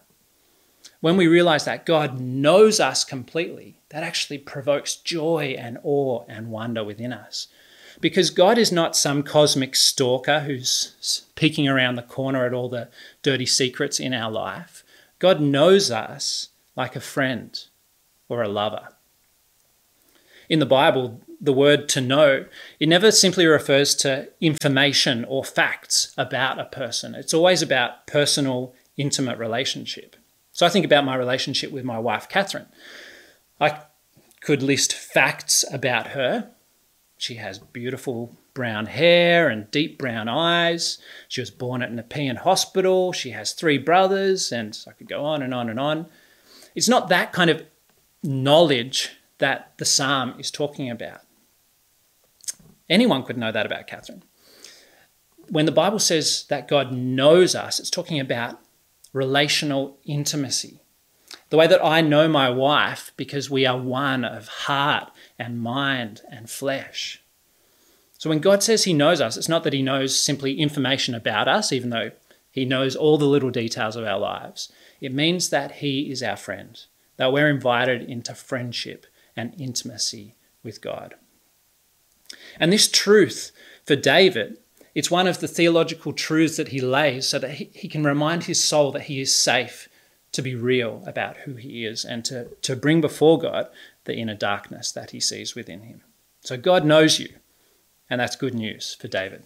When 1.01 1.17
we 1.17 1.27
realize 1.27 1.65
that 1.65 1.87
God 1.87 2.21
knows 2.21 2.79
us 2.81 3.05
completely, 3.05 3.81
that 3.91 4.03
actually 4.03 4.39
provokes 4.39 4.97
joy 4.97 5.57
and 5.59 5.79
awe 5.83 6.25
and 6.29 6.51
wonder 6.51 6.85
within 6.85 7.13
us. 7.13 7.49
Because 8.01 8.31
God 8.31 8.59
is 8.59 8.71
not 8.71 8.97
some 8.97 9.23
cosmic 9.23 9.75
stalker 9.75 10.41
who's 10.41 11.27
peeking 11.35 11.67
around 11.69 11.97
the 11.97 12.03
corner 12.03 12.47
at 12.47 12.53
all 12.53 12.69
the 12.69 12.89
dirty 13.23 13.47
secrets 13.47 13.99
in 13.99 14.15
our 14.15 14.31
life. 14.31 14.85
God 15.19 15.41
knows 15.41 15.91
us 15.91 16.51
like 16.77 16.95
a 16.95 17.01
friend 17.01 17.59
or 18.29 18.43
a 18.43 18.49
lover. 18.49 18.89
In 20.49 20.59
the 20.59 20.67
Bible, 20.67 21.21
the 21.41 21.53
word 21.53 21.89
to 21.91 22.01
know, 22.01 22.47
it 22.81 22.89
never 22.89 23.11
simply 23.11 23.47
refers 23.47 23.95
to 23.97 24.29
information 24.41 25.25
or 25.27 25.45
facts 25.45 26.13
about 26.17 26.59
a 26.59 26.65
person. 26.65 27.15
It's 27.15 27.35
always 27.35 27.63
about 27.63 28.07
personal, 28.07 28.75
intimate 28.97 29.39
relationship. 29.39 30.17
So 30.53 30.67
I 30.67 30.71
think 30.71 30.85
about 30.85 31.05
my 31.05 31.15
relationship 31.15 31.71
with 31.71 31.85
my 31.85 31.99
wife, 31.99 32.29
Catherine. 32.29 32.67
I 33.61 33.81
could 34.41 34.63
list 34.63 34.93
facts 34.93 35.65
about 35.73 36.09
her. 36.09 36.51
She 37.17 37.37
has 37.37 37.59
beautiful 37.59 38.37
brown 38.55 38.87
hair 38.87 39.49
and 39.49 39.71
deep 39.71 39.99
brown 39.99 40.29
eyes. 40.29 40.99
She 41.29 41.41
was 41.41 41.51
born 41.51 41.83
at 41.83 41.93
Nepean 41.93 42.37
Hospital. 42.37 43.13
She 43.13 43.31
has 43.31 43.53
three 43.53 43.79
brothers, 43.79 44.51
and 44.51 44.77
I 44.89 44.93
could 44.93 45.09
go 45.09 45.25
on 45.25 45.43
and 45.43 45.55
on 45.55 45.69
and 45.69 45.79
on. 45.79 46.07
It's 46.75 46.89
not 46.89 47.09
that 47.09 47.33
kind 47.33 47.51
of 47.51 47.63
knowledge 48.23 49.18
that 49.39 49.73
the 49.79 49.85
psalm 49.85 50.35
is 50.39 50.51
talking 50.51 50.91
about. 50.91 51.21
Anyone 52.89 53.23
could 53.23 53.39
know 53.39 53.53
that 53.53 53.67
about 53.67 53.87
Catherine. 53.87 54.23
When 55.49 55.67
the 55.67 55.73
Bible 55.73 55.99
says 55.99 56.45
that 56.49 56.69
God 56.69 56.93
knows 56.93 57.55
us, 57.55 57.81
it's 57.81 57.91
talking 57.91 58.21
about 58.21 58.61
relational 59.13 59.99
intimacy. 60.05 60.81
The 61.51 61.57
way 61.57 61.67
that 61.67 61.85
I 61.85 62.01
know 62.01 62.29
my 62.29 62.51
wife 62.51 63.13
because 63.17 63.51
we 63.51 63.65
are 63.65 63.79
one 63.79 64.25
of 64.25 64.49
heart 64.49 65.11
and 65.39 65.61
mind 65.61 66.21
and 66.31 66.51
flesh. 66.51 67.23
So 68.19 68.29
when 68.29 68.41
God 68.41 68.63
says 68.63 68.85
He 68.85 68.93
knows 68.93 69.21
us, 69.21 69.37
it's 69.37 69.49
not 69.49 69.65
that 69.65 69.73
He 69.73 69.83
knows 69.83 70.19
simply 70.19 70.61
information 70.61 71.15
about 71.15 71.49
us, 71.49 71.73
even 71.73 71.91
though 71.91 72.11
He 72.51 72.65
knows 72.65 72.97
all 72.97 73.17
the 73.17 73.25
little 73.25 73.51
details 73.51 73.97
of 73.97 74.05
our 74.05 74.19
lives. 74.19 74.71
It 75.01 75.15
means 75.15 75.49
that 75.51 75.77
He 75.77 76.11
is 76.11 76.23
our 76.23 76.37
friend, 76.37 76.79
that 77.17 77.33
we're 77.33 77.49
invited 77.49 78.03
into 78.03 78.35
friendship 78.35 79.07
and 79.39 79.55
intimacy 79.57 80.35
with 80.65 80.81
God. 80.81 81.15
And 82.59 82.73
this 82.73 82.91
truth 82.91 83.53
for 83.87 83.95
David, 83.95 84.59
it's 84.97 85.13
one 85.13 85.29
of 85.29 85.39
the 85.39 85.47
theological 85.47 86.13
truths 86.13 86.57
that 86.57 86.69
he 86.69 86.81
lays 86.81 87.29
so 87.29 87.39
that 87.39 87.53
he, 87.53 87.89
can 87.89 88.03
remind 88.03 88.45
his 88.45 88.63
soul 88.63 88.91
that 88.93 89.03
he 89.03 89.21
is 89.21 89.33
safe 89.33 89.89
to 90.33 90.43
be 90.43 90.57
real 90.57 91.05
about 91.07 91.39
who 91.39 91.55
he 91.55 91.87
is 91.87 92.05
and 92.05 92.25
to, 92.25 92.49
to 92.63 92.75
bring 92.75 93.01
before 93.01 93.39
God 93.39 93.69
the 94.05 94.17
inner 94.17 94.35
darkness 94.35 94.91
that 94.91 95.13
he 95.13 95.21
sees 95.21 95.55
within 95.55 95.83
him. 95.83 96.03
So 96.41 96.57
God 96.57 96.85
knows 96.85 97.21
you, 97.21 97.29
and 98.11 98.21
that's 98.21 98.37
good 98.37 98.55
news 98.55 98.97
for 99.01 99.07
David. 99.07 99.45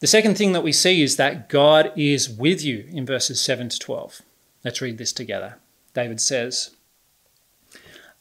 The 0.00 0.06
second 0.06 0.38
thing 0.38 0.52
that 0.52 0.62
we 0.62 0.72
see 0.72 1.02
is 1.02 1.16
that 1.16 1.50
God 1.50 1.92
is 1.94 2.30
with 2.30 2.64
you 2.64 2.86
in 2.90 3.04
verses 3.04 3.40
7 3.42 3.68
to 3.68 3.78
12. 3.78 4.22
Let's 4.64 4.80
read 4.80 4.96
this 4.96 5.12
together. 5.12 5.58
David 5.92 6.20
says, 6.20 6.74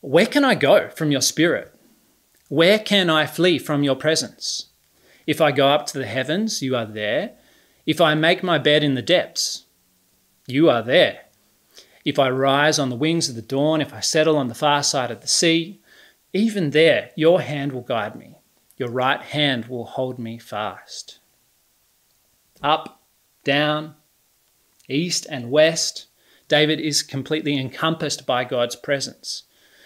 Where 0.02 0.26
can 0.26 0.46
I 0.46 0.56
go 0.56 0.90
from 0.90 1.12
your 1.12 1.22
spirit? 1.22 1.74
Where 2.48 2.80
can 2.80 3.10
I 3.10 3.26
flee 3.26 3.60
from 3.60 3.84
your 3.84 3.96
presence? 3.96 4.68
If 5.28 5.42
I 5.42 5.52
go 5.52 5.68
up 5.68 5.86
to 5.88 5.98
the 5.98 6.06
heavens, 6.06 6.62
you 6.62 6.76
are 6.76 6.86
there. 6.86 7.34
If 7.86 8.00
I 8.00 8.16
make 8.16 8.42
my 8.42 8.58
bed 8.58 8.84
in 8.84 8.96
the 8.96 9.02
depths, 9.02 9.66
you 10.48 10.70
are 10.70 10.82
there. 10.82 11.26
If 12.06 12.18
I 12.18 12.30
rise 12.30 12.80
on 12.80 12.90
the 12.90 12.96
wings 12.96 13.30
of 13.30 13.36
the 13.36 13.42
dawn, 13.42 13.82
if 13.82 13.94
I 13.94 14.00
settle 14.00 14.38
on 14.38 14.48
the 14.48 14.56
far 14.56 14.84
side 14.84 15.12
of 15.12 15.22
the 15.22 15.28
sea, 15.28 15.82
even 16.34 16.70
there 16.70 17.12
your 17.16 17.42
hand 17.42 17.74
will 17.74 17.82
guide 17.82 18.16
me, 18.16 18.36
your 18.78 18.90
right 18.90 19.22
hand 19.22 19.66
will 19.66 19.86
hold 19.86 20.18
me 20.18 20.40
fast. 20.40 21.20
Up, 22.64 23.02
down, 23.44 23.96
east, 24.88 25.28
and 25.30 25.52
west, 25.52 26.08
David 26.48 26.80
is 26.80 27.04
completely 27.04 27.60
encompassed 27.60 28.26
by 28.26 28.44
God's 28.44 28.76
presence. 28.76 29.44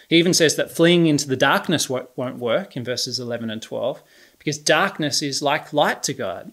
He 0.09 0.17
even 0.17 0.33
says 0.33 0.55
that 0.55 0.71
fleeing 0.71 1.07
into 1.07 1.27
the 1.27 1.35
darkness 1.35 1.89
won't 1.89 2.37
work 2.37 2.75
in 2.75 2.83
verses 2.83 3.19
11 3.19 3.49
and 3.49 3.61
12 3.61 4.03
because 4.37 4.57
darkness 4.57 5.21
is 5.21 5.41
like 5.41 5.73
light 5.73 6.03
to 6.03 6.13
God. 6.13 6.51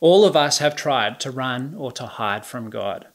All 0.00 0.24
of 0.24 0.34
us 0.34 0.58
have 0.58 0.74
tried 0.74 1.20
to 1.20 1.30
run 1.30 1.74
or 1.76 1.92
to 1.92 2.06
hide 2.06 2.44
from 2.44 2.70
God. 2.70 3.06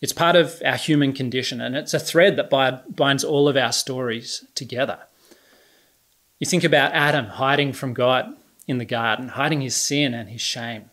It's 0.00 0.12
part 0.12 0.34
of 0.34 0.62
our 0.64 0.76
human 0.76 1.12
condition, 1.12 1.60
and 1.60 1.76
it's 1.76 1.94
a 1.94 1.98
thread 2.00 2.36
that 2.36 2.50
binds 2.96 3.22
all 3.22 3.48
of 3.48 3.56
our 3.56 3.70
stories 3.70 4.44
together. 4.54 5.00
You 6.38 6.46
think 6.46 6.64
about 6.64 6.92
Adam 6.92 7.26
hiding 7.26 7.72
from 7.72 7.94
God 7.94 8.34
in 8.66 8.78
the 8.78 8.84
garden, 8.84 9.28
hiding 9.28 9.60
his 9.60 9.76
sin 9.76 10.14
and 10.14 10.28
his 10.28 10.40
shame. 10.40 10.90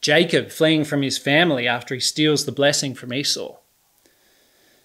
Jacob 0.00 0.50
fleeing 0.50 0.84
from 0.84 1.02
his 1.02 1.18
family 1.18 1.66
after 1.66 1.94
he 1.94 2.00
steals 2.00 2.44
the 2.44 2.52
blessing 2.52 2.94
from 2.94 3.12
Esau. 3.12 3.56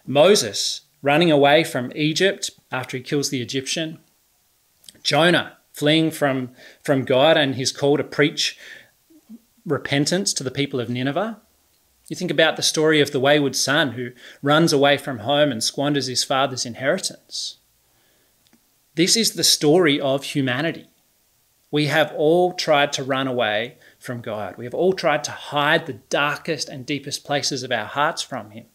Moses 0.10 0.82
running 1.04 1.30
away 1.30 1.64
from 1.64 1.92
Egypt 1.96 2.50
after 2.72 2.98
he 2.98 3.04
kills 3.04 3.30
the 3.30 3.44
Egyptian. 3.44 4.00
Jonah 5.04 5.58
fleeing 5.72 6.10
from, 6.10 6.50
from 6.84 7.06
God 7.06 7.38
and 7.38 7.54
his 7.54 7.72
call 7.72 7.96
to 7.96 8.04
preach 8.04 8.58
repentance 9.66 10.34
to 10.34 10.44
the 10.44 10.50
people 10.50 10.80
of 10.80 10.90
Nineveh. 10.90 11.40
You 12.08 12.16
think 12.16 12.32
about 12.32 12.56
the 12.56 12.64
story 12.64 13.00
of 13.00 13.12
the 13.12 13.20
wayward 13.20 13.56
son 13.56 13.92
who 13.92 14.10
runs 14.42 14.74
away 14.74 14.98
from 14.98 15.20
home 15.20 15.52
and 15.52 15.64
squanders 15.64 16.08
his 16.08 16.24
father's 16.24 16.66
inheritance. 16.66 17.58
This 18.96 19.16
is 19.16 19.34
the 19.34 19.44
story 19.44 20.02
of 20.02 20.24
humanity. 20.24 20.88
We 21.70 21.86
have 21.86 22.12
all 22.14 22.54
tried 22.54 22.92
to 22.94 23.04
run 23.04 23.28
away 23.28 23.78
from 24.00 24.22
God. 24.22 24.58
We 24.58 24.66
have 24.66 24.74
all 24.74 24.94
tried 24.94 25.24
to 25.26 25.32
hide 25.32 25.86
the 25.86 26.02
darkest 26.10 26.68
and 26.68 26.84
deepest 26.84 27.24
places 27.24 27.62
of 27.62 27.72
our 27.72 27.86
hearts 27.86 28.24
from 28.24 28.50
Him. 28.50 28.66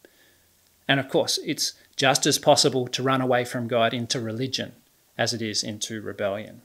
And 0.88 1.00
of 1.00 1.08
course, 1.08 1.38
it's 1.44 1.72
just 1.96 2.26
as 2.26 2.38
possible 2.38 2.86
to 2.88 3.02
run 3.02 3.20
away 3.20 3.44
from 3.44 3.68
God 3.68 3.94
into 3.94 4.20
religion 4.20 4.72
as 5.16 5.32
it 5.32 5.40
is 5.40 5.62
into 5.62 6.00
rebellion. 6.00 6.62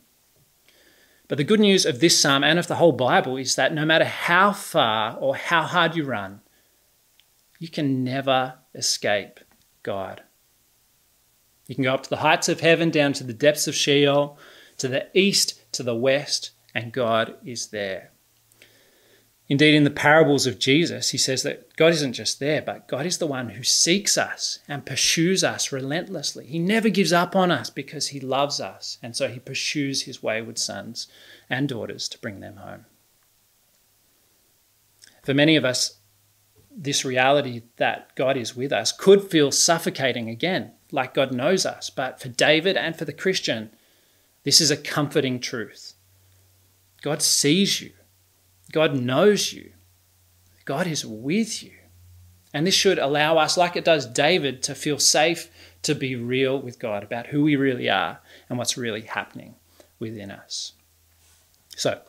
But 1.27 1.38
the 1.38 1.43
good 1.43 1.59
news 1.59 1.85
of 1.85 1.99
this 1.99 2.19
psalm 2.19 2.43
and 2.43 2.57
of 2.57 2.67
the 2.67 2.75
whole 2.75 2.91
Bible 2.91 3.38
is 3.38 3.55
that 3.55 3.73
no 3.73 3.85
matter 3.85 4.05
how 4.05 4.51
far 4.51 5.15
or 5.17 5.35
how 5.35 5.61
hard 5.61 5.95
you 5.95 6.03
run, 6.03 6.41
you 7.59 7.67
can 7.69 8.03
never 8.03 8.55
escape 8.73 9.39
God. 9.83 10.23
You 11.67 11.75
can 11.75 11.83
go 11.83 11.93
up 11.93 12.03
to 12.03 12.09
the 12.09 12.17
heights 12.17 12.49
of 12.49 12.61
heaven, 12.61 12.89
down 12.89 13.13
to 13.13 13.23
the 13.23 13.33
depths 13.33 13.67
of 13.67 13.75
Sheol, 13.75 14.39
to 14.79 14.88
the 14.88 15.07
east, 15.13 15.71
to 15.73 15.83
the 15.83 15.95
west, 15.95 16.49
and 16.73 16.91
God 16.91 17.35
is 17.45 17.67
there. 17.67 18.11
Indeed, 19.51 19.74
in 19.74 19.84
the 19.84 19.89
parables 19.89 20.46
of 20.46 20.60
Jesus, 20.60 21.10
he 21.10 21.18
says 21.18 21.41
that 21.41 21.75
God 21.75 21.91
isn't 21.91 22.13
just 22.13 22.39
there, 22.39 22.62
but 22.62 22.88
God 22.88 23.08
is 23.08 23.18
the 23.18 23.25
one 23.25 23.50
who 23.50 23.63
seeks 23.63 24.15
us 24.15 24.60
and 24.68 24.86
pursues 24.86 25.44
us 25.44 25.72
relentlessly. 25.72 26.46
He 26.46 26.60
never 26.60 26.88
gives 26.89 27.12
up 27.12 27.36
on 27.36 27.50
us 27.50 27.72
because 27.72 28.10
he 28.10 28.20
loves 28.20 28.62
us, 28.62 29.00
and 29.01 29.15
so 29.15 29.27
he 29.27 29.39
pursues 29.39 30.03
his 30.03 30.22
wayward 30.22 30.60
sons 30.60 31.08
and 31.50 31.68
daughters 31.68 32.08
to 32.10 32.20
bring 32.20 32.41
them 32.41 32.58
home. 32.58 32.86
For 35.24 35.34
many 35.34 35.56
of 35.56 35.65
us, 35.65 35.98
this 36.72 37.03
reality 37.03 37.63
that 37.77 38.15
God 38.15 38.38
is 38.38 38.56
with 38.56 38.72
us 38.72 38.91
could 38.91 39.24
feel 39.24 39.51
suffocating 39.51 40.29
again, 40.29 40.74
like 40.91 41.15
God 41.15 41.32
knows 41.32 41.65
us. 41.65 41.89
But 41.89 42.22
for 42.22 42.29
David 42.29 42.77
and 42.77 42.96
for 42.96 43.06
the 43.06 43.13
Christian, 43.13 43.72
this 44.44 44.62
is 44.62 44.70
a 44.70 44.77
comforting 44.77 45.39
truth. 45.39 45.96
God 47.01 47.24
sees 47.24 47.82
you, 47.82 47.91
God 48.71 48.95
knows 48.95 49.53
you, 49.53 49.71
God 50.65 50.88
is 50.88 51.05
with 51.05 51.63
you. 51.63 51.71
And 52.53 52.65
this 52.65 52.73
should 52.73 52.97
allow 52.97 53.38
us, 53.38 53.57
like 53.57 53.75
it 53.75 53.85
does 53.85 54.07
David, 54.07 54.63
to 54.63 54.75
feel 54.75 54.97
safe 54.97 55.51
to 55.83 55.93
be 55.93 56.15
real 56.15 56.59
with 56.59 56.79
God 56.79 57.03
about 57.03 57.27
who 57.27 57.43
we 57.43 57.55
really 57.55 57.89
are 57.89 58.19
and 58.49 58.57
what's 58.57 58.77
really 58.77 59.01
happening 59.01 59.55
within 59.99 60.31
us. 60.31 60.73
So, 61.75 62.01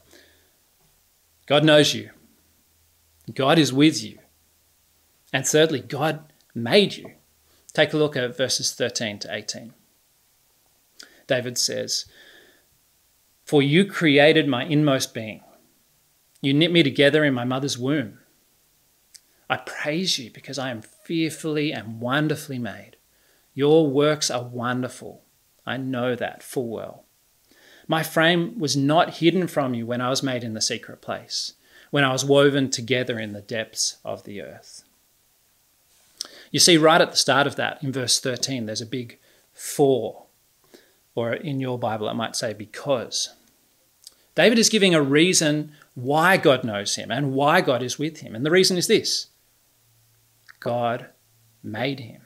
God 1.46 1.64
knows 1.64 1.94
you, 1.94 2.10
God 3.34 3.58
is 3.58 3.72
with 3.72 4.02
you. 4.02 4.18
And 5.32 5.46
thirdly, 5.46 5.80
God 5.80 6.32
made 6.54 6.96
you. 6.96 7.12
Take 7.72 7.92
a 7.92 7.96
look 7.96 8.16
at 8.16 8.36
verses 8.36 8.72
13 8.72 9.20
to 9.20 9.34
18. 9.34 9.74
David 11.28 11.56
says, 11.56 12.06
For 13.44 13.62
you 13.62 13.84
created 13.84 14.48
my 14.48 14.64
inmost 14.64 15.14
being. 15.14 15.42
You 16.40 16.54
knit 16.54 16.72
me 16.72 16.82
together 16.82 17.24
in 17.24 17.34
my 17.34 17.44
mother's 17.44 17.78
womb. 17.78 18.18
I 19.48 19.56
praise 19.56 20.18
you 20.18 20.30
because 20.30 20.58
I 20.58 20.70
am 20.70 20.82
fearfully 20.82 21.72
and 21.72 22.00
wonderfully 22.00 22.58
made. 22.58 22.96
Your 23.52 23.86
works 23.86 24.30
are 24.30 24.44
wonderful. 24.44 25.22
I 25.66 25.76
know 25.76 26.14
that 26.14 26.42
full 26.42 26.68
well. 26.68 27.04
My 27.88 28.02
frame 28.02 28.58
was 28.58 28.76
not 28.76 29.14
hidden 29.14 29.48
from 29.48 29.74
you 29.74 29.84
when 29.84 30.00
I 30.00 30.08
was 30.08 30.22
made 30.22 30.44
in 30.44 30.54
the 30.54 30.60
secret 30.60 31.00
place, 31.02 31.54
when 31.90 32.04
I 32.04 32.12
was 32.12 32.24
woven 32.24 32.70
together 32.70 33.18
in 33.18 33.32
the 33.32 33.40
depths 33.40 33.96
of 34.04 34.22
the 34.22 34.40
earth. 34.40 34.84
You 36.52 36.60
see, 36.60 36.76
right 36.76 37.00
at 37.00 37.10
the 37.10 37.16
start 37.16 37.46
of 37.48 37.56
that, 37.56 37.82
in 37.82 37.92
verse 37.92 38.20
13, 38.20 38.66
there's 38.66 38.80
a 38.80 38.86
big 38.86 39.18
for, 39.52 40.26
or 41.14 41.32
in 41.32 41.60
your 41.60 41.78
Bible, 41.78 42.08
it 42.08 42.14
might 42.14 42.36
say 42.36 42.52
because. 42.52 43.30
David 44.34 44.58
is 44.58 44.68
giving 44.68 44.94
a 44.94 45.02
reason 45.02 45.72
why 45.94 46.36
God 46.36 46.64
knows 46.64 46.96
him 46.96 47.10
and 47.10 47.32
why 47.32 47.60
God 47.60 47.82
is 47.82 47.98
with 47.98 48.20
him. 48.20 48.34
And 48.34 48.44
the 48.44 48.50
reason 48.50 48.76
is 48.76 48.86
this 48.86 49.28
God 50.60 51.06
made 51.62 52.00
him. 52.00 52.22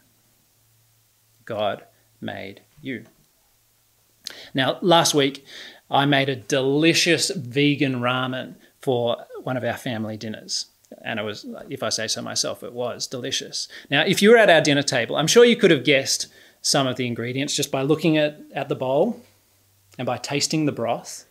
God 1.44 1.84
made 2.20 2.62
you. 2.80 3.04
Now, 4.54 4.78
last 4.80 5.14
week, 5.14 5.44
I 5.90 6.06
made 6.06 6.28
a 6.28 6.36
delicious 6.36 7.30
vegan 7.30 7.96
ramen 7.96 8.54
for 8.80 9.26
one 9.42 9.56
of 9.56 9.64
our 9.64 9.76
family 9.76 10.16
dinners. 10.16 10.66
And 11.02 11.18
it 11.18 11.22
was, 11.22 11.44
if 11.68 11.82
I 11.82 11.88
say 11.88 12.06
so 12.06 12.22
myself, 12.22 12.62
it 12.62 12.72
was 12.72 13.06
delicious. 13.06 13.68
Now, 13.90 14.02
if 14.02 14.22
you 14.22 14.30
were 14.30 14.36
at 14.36 14.50
our 14.50 14.60
dinner 14.60 14.82
table, 14.82 15.16
I'm 15.16 15.26
sure 15.26 15.44
you 15.44 15.56
could 15.56 15.70
have 15.70 15.84
guessed 15.84 16.28
some 16.62 16.86
of 16.86 16.96
the 16.96 17.06
ingredients 17.06 17.54
just 17.54 17.70
by 17.70 17.82
looking 17.82 18.16
at, 18.16 18.40
at 18.54 18.68
the 18.68 18.74
bowl 18.74 19.20
and 19.98 20.06
by 20.06 20.16
tasting 20.16 20.66
the 20.66 20.72
broth. 20.72 21.26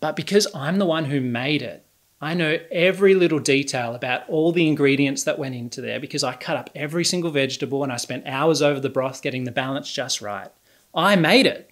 But 0.00 0.16
because 0.16 0.46
I'm 0.54 0.78
the 0.78 0.86
one 0.86 1.06
who 1.06 1.20
made 1.20 1.62
it, 1.62 1.84
I 2.20 2.34
know 2.34 2.58
every 2.70 3.14
little 3.14 3.38
detail 3.38 3.94
about 3.94 4.28
all 4.28 4.50
the 4.52 4.66
ingredients 4.66 5.24
that 5.24 5.38
went 5.38 5.54
into 5.54 5.80
there 5.80 6.00
because 6.00 6.24
I 6.24 6.34
cut 6.34 6.56
up 6.56 6.70
every 6.74 7.04
single 7.04 7.30
vegetable 7.30 7.82
and 7.82 7.92
I 7.92 7.96
spent 7.96 8.26
hours 8.26 8.62
over 8.62 8.80
the 8.80 8.88
broth 8.88 9.20
getting 9.20 9.44
the 9.44 9.52
balance 9.52 9.92
just 9.92 10.22
right. 10.22 10.48
I 10.94 11.16
made 11.16 11.46
it. 11.46 11.70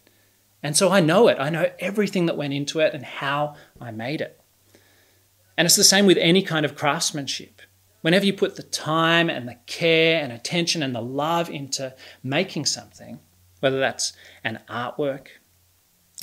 And 0.62 0.76
so 0.76 0.90
I 0.90 1.00
know 1.00 1.28
it. 1.28 1.38
I 1.40 1.48
know 1.48 1.70
everything 1.78 2.26
that 2.26 2.36
went 2.36 2.52
into 2.52 2.80
it 2.80 2.94
and 2.94 3.04
how 3.04 3.56
I 3.80 3.90
made 3.90 4.20
it. 4.20 4.40
And 5.56 5.66
it's 5.66 5.76
the 5.76 5.84
same 5.84 6.06
with 6.06 6.18
any 6.18 6.42
kind 6.42 6.64
of 6.64 6.76
craftsmanship. 6.76 7.62
Whenever 8.02 8.26
you 8.26 8.32
put 8.32 8.56
the 8.56 8.62
time 8.62 9.30
and 9.30 9.48
the 9.48 9.58
care 9.66 10.22
and 10.22 10.32
attention 10.32 10.82
and 10.82 10.94
the 10.94 11.00
love 11.00 11.48
into 11.48 11.94
making 12.22 12.66
something, 12.66 13.20
whether 13.60 13.78
that's 13.78 14.12
an 14.44 14.60
artwork, 14.68 15.28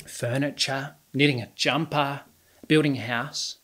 furniture, 0.06 0.94
knitting 1.12 1.40
a 1.40 1.48
jumper, 1.54 2.22
building 2.66 2.96
a 2.96 3.00
house, 3.00 3.56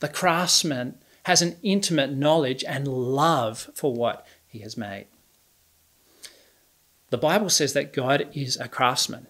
the 0.00 0.08
craftsman 0.08 0.98
has 1.24 1.42
an 1.42 1.56
intimate 1.62 2.12
knowledge 2.12 2.64
and 2.64 2.86
love 2.86 3.70
for 3.74 3.94
what 3.94 4.26
he 4.46 4.60
has 4.60 4.76
made. 4.76 5.06
The 7.10 7.18
Bible 7.18 7.48
says 7.48 7.72
that 7.72 7.92
God 7.92 8.28
is 8.32 8.56
a 8.56 8.68
craftsman 8.68 9.28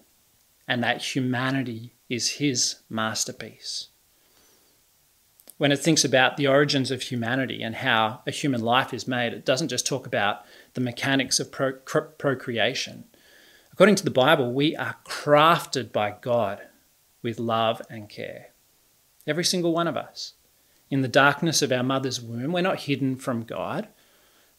and 0.66 0.82
that 0.82 1.14
humanity 1.14 1.94
is 2.08 2.32
his 2.32 2.76
masterpiece. 2.88 3.88
When 5.56 5.70
it 5.70 5.78
thinks 5.78 6.04
about 6.04 6.36
the 6.36 6.48
origins 6.48 6.90
of 6.90 7.02
humanity 7.02 7.62
and 7.62 7.76
how 7.76 8.22
a 8.26 8.30
human 8.30 8.60
life 8.60 8.92
is 8.92 9.06
made, 9.06 9.32
it 9.32 9.44
doesn't 9.44 9.68
just 9.68 9.86
talk 9.86 10.06
about 10.06 10.44
the 10.74 10.80
mechanics 10.80 11.38
of 11.38 11.52
pro- 11.52 11.74
procreation. 11.74 13.04
According 13.74 13.96
to 13.96 14.04
the 14.04 14.10
Bible, 14.10 14.52
we 14.52 14.74
are 14.76 14.96
crafted 15.04 15.92
by 15.92 16.14
God 16.20 16.60
with 17.22 17.38
love 17.38 17.82
and 17.90 18.08
care. 18.08 18.52
Every 19.26 19.44
single 19.44 19.72
one 19.72 19.88
of 19.88 19.96
us. 19.96 20.34
In 20.90 21.02
the 21.02 21.08
darkness 21.08 21.60
of 21.60 21.72
our 21.72 21.82
mother's 21.82 22.20
womb, 22.20 22.52
we're 22.52 22.62
not 22.62 22.82
hidden 22.82 23.16
from 23.16 23.42
God. 23.42 23.88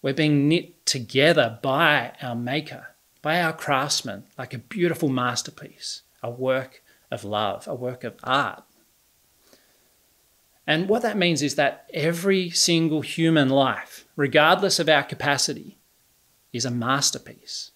We're 0.02 0.14
being 0.14 0.50
knit 0.50 0.86
together 0.86 1.60
by 1.64 2.14
our 2.22 2.36
Maker 2.36 2.96
by 3.26 3.42
our 3.42 3.54
craftsman, 3.54 4.26
like 4.38 4.54
a 4.54 4.60
beautiful 4.60 5.10
masterpiece, 5.10 6.04
a 6.22 6.30
work 6.30 6.84
of 7.10 7.24
love, 7.24 7.68
a 7.68 7.74
work 7.74 8.04
of 8.04 8.14
art. 8.24 8.64
And 10.68 10.88
what 10.88 11.02
that 11.02 11.18
means 11.18 11.42
is 11.42 11.56
that 11.56 11.90
every 11.92 12.52
single 12.52 13.02
human 13.02 13.50
life, 13.50 14.06
regardless 14.16 14.78
of 14.78 14.88
our 14.88 15.02
capacity, 15.02 15.80
is 16.54 16.66
a 16.66 16.70
masterpiece. 16.70 17.72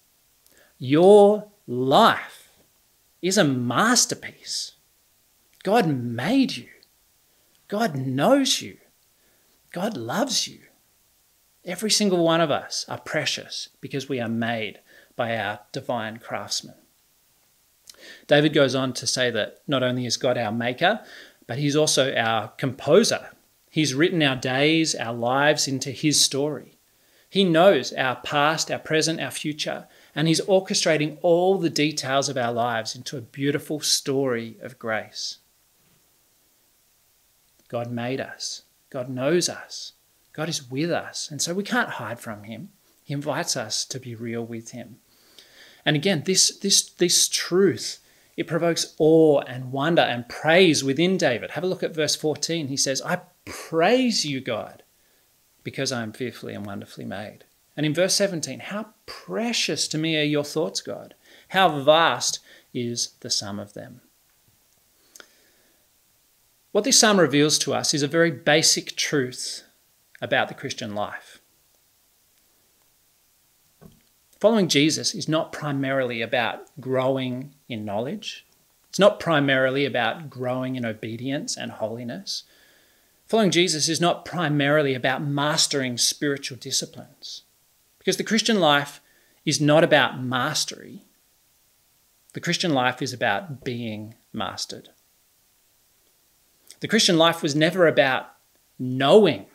Your 0.79 1.51
life 1.67 2.53
is 3.21 3.37
a 3.37 3.43
masterpiece. 3.43 4.73
God 5.63 5.87
made 5.87 6.55
you. 6.55 6.69
God 7.67 7.95
knows 7.97 8.61
you. 8.61 8.77
God 9.71 9.97
loves 9.97 10.47
you. 10.47 10.59
Every 11.65 11.91
single 11.91 12.23
one 12.23 12.39
of 12.39 12.49
us 12.49 12.85
are 12.87 12.99
precious 12.99 13.69
because 13.81 14.07
we 14.07 14.21
are 14.21 14.29
made 14.29 14.79
by 15.17 15.37
our 15.37 15.59
divine 15.73 16.17
craftsman. 16.17 16.75
David 18.27 18.53
goes 18.53 18.73
on 18.73 18.93
to 18.93 19.05
say 19.05 19.29
that 19.31 19.57
not 19.67 19.83
only 19.83 20.05
is 20.05 20.15
God 20.15 20.37
our 20.37 20.51
maker, 20.51 21.01
but 21.45 21.57
he's 21.57 21.75
also 21.75 22.15
our 22.15 22.47
composer. 22.57 23.31
He's 23.69 23.93
written 23.93 24.23
our 24.23 24.37
days, 24.37 24.95
our 24.95 25.13
lives 25.13 25.67
into 25.67 25.91
his 25.91 26.19
story. 26.19 26.77
He 27.29 27.43
knows 27.43 27.91
our 27.93 28.15
past, 28.15 28.71
our 28.71 28.79
present, 28.79 29.19
our 29.19 29.29
future, 29.29 29.87
and 30.19 30.27
he's 30.27 30.41
orchestrating 30.41 31.17
all 31.21 31.57
the 31.57 31.69
details 31.69 32.27
of 32.27 32.35
our 32.35 32.51
lives 32.51 32.93
into 32.93 33.15
a 33.15 33.21
beautiful 33.21 33.79
story 33.79 34.57
of 34.61 34.77
grace. 34.77 35.37
God 37.69 37.89
made 37.89 38.19
us. 38.19 38.63
God 38.89 39.07
knows 39.07 39.47
us. 39.47 39.93
God 40.33 40.49
is 40.49 40.69
with 40.69 40.91
us. 40.91 41.31
And 41.31 41.41
so 41.41 41.53
we 41.53 41.63
can't 41.63 41.91
hide 41.91 42.19
from 42.19 42.43
him. 42.43 42.67
He 43.01 43.13
invites 43.13 43.55
us 43.55 43.85
to 43.85 43.97
be 43.97 44.13
real 44.13 44.45
with 44.45 44.71
him. 44.71 44.97
And 45.85 45.95
again, 45.95 46.23
this, 46.25 46.49
this, 46.49 46.89
this 46.89 47.29
truth, 47.29 47.99
it 48.35 48.45
provokes 48.45 48.95
awe 48.97 49.39
and 49.47 49.71
wonder 49.71 50.01
and 50.01 50.27
praise 50.27 50.83
within 50.83 51.15
David. 51.15 51.51
Have 51.51 51.63
a 51.63 51.67
look 51.67 51.81
at 51.81 51.95
verse 51.95 52.17
14. 52.17 52.67
He 52.67 52.75
says, 52.75 53.01
I 53.03 53.21
praise 53.45 54.25
you, 54.25 54.41
God, 54.41 54.83
because 55.63 55.93
I 55.93 56.03
am 56.03 56.11
fearfully 56.11 56.55
and 56.55 56.65
wonderfully 56.65 57.05
made. 57.05 57.45
And 57.79 57.85
in 57.85 57.93
verse 57.93 58.13
17, 58.15 58.59
how 58.59 58.87
precious 59.05 59.87
to 59.87 59.97
me 59.97 60.17
are 60.17 60.23
your 60.23 60.43
thoughts, 60.43 60.81
God. 60.81 61.13
How 61.47 61.79
vast 61.79 62.39
is 62.73 63.11
the 63.21 63.29
sum 63.29 63.57
of 63.57 63.71
them. 63.71 64.01
What 66.73 66.83
this 66.83 66.99
psalm 66.99 67.21
reveals 67.21 67.57
to 67.59 67.73
us 67.73 67.93
is 67.93 68.03
a 68.03 68.07
very 68.09 68.31
basic 68.31 68.97
truth 68.97 69.63
about 70.21 70.49
the 70.49 70.55
Christian 70.55 70.93
life. 70.93 71.39
Following 74.41 74.67
Jesus 74.67 75.15
is 75.15 75.29
not 75.29 75.53
primarily 75.53 76.21
about 76.21 76.65
growing 76.81 77.55
in 77.69 77.85
knowledge. 77.85 78.45
It's 78.89 78.99
not 78.99 79.21
primarily 79.21 79.85
about 79.85 80.29
growing 80.29 80.75
in 80.75 80.85
obedience 80.85 81.55
and 81.55 81.71
holiness. 81.71 82.43
Following 83.25 83.51
Jesus 83.51 83.87
is 83.87 84.01
not 84.01 84.25
primarily 84.25 84.93
about 84.95 85.23
mastering 85.23 85.97
spiritual 85.97 86.57
disciplines. 86.57 87.43
Because 88.09 88.17
the 88.17 88.23
Christian 88.23 88.59
life 88.59 89.01
is 89.45 89.61
not 89.61 89.83
about 89.83 90.19
mastery. 90.19 91.03
The 92.33 92.39
Christian 92.39 92.73
life 92.73 93.03
is 93.03 93.13
about 93.13 93.63
being 93.63 94.15
mastered. 94.33 94.89
The 96.79 96.87
Christian 96.87 97.19
life 97.19 97.43
was 97.43 97.55
never 97.55 97.85
about 97.85 98.31
knowing 98.79 99.45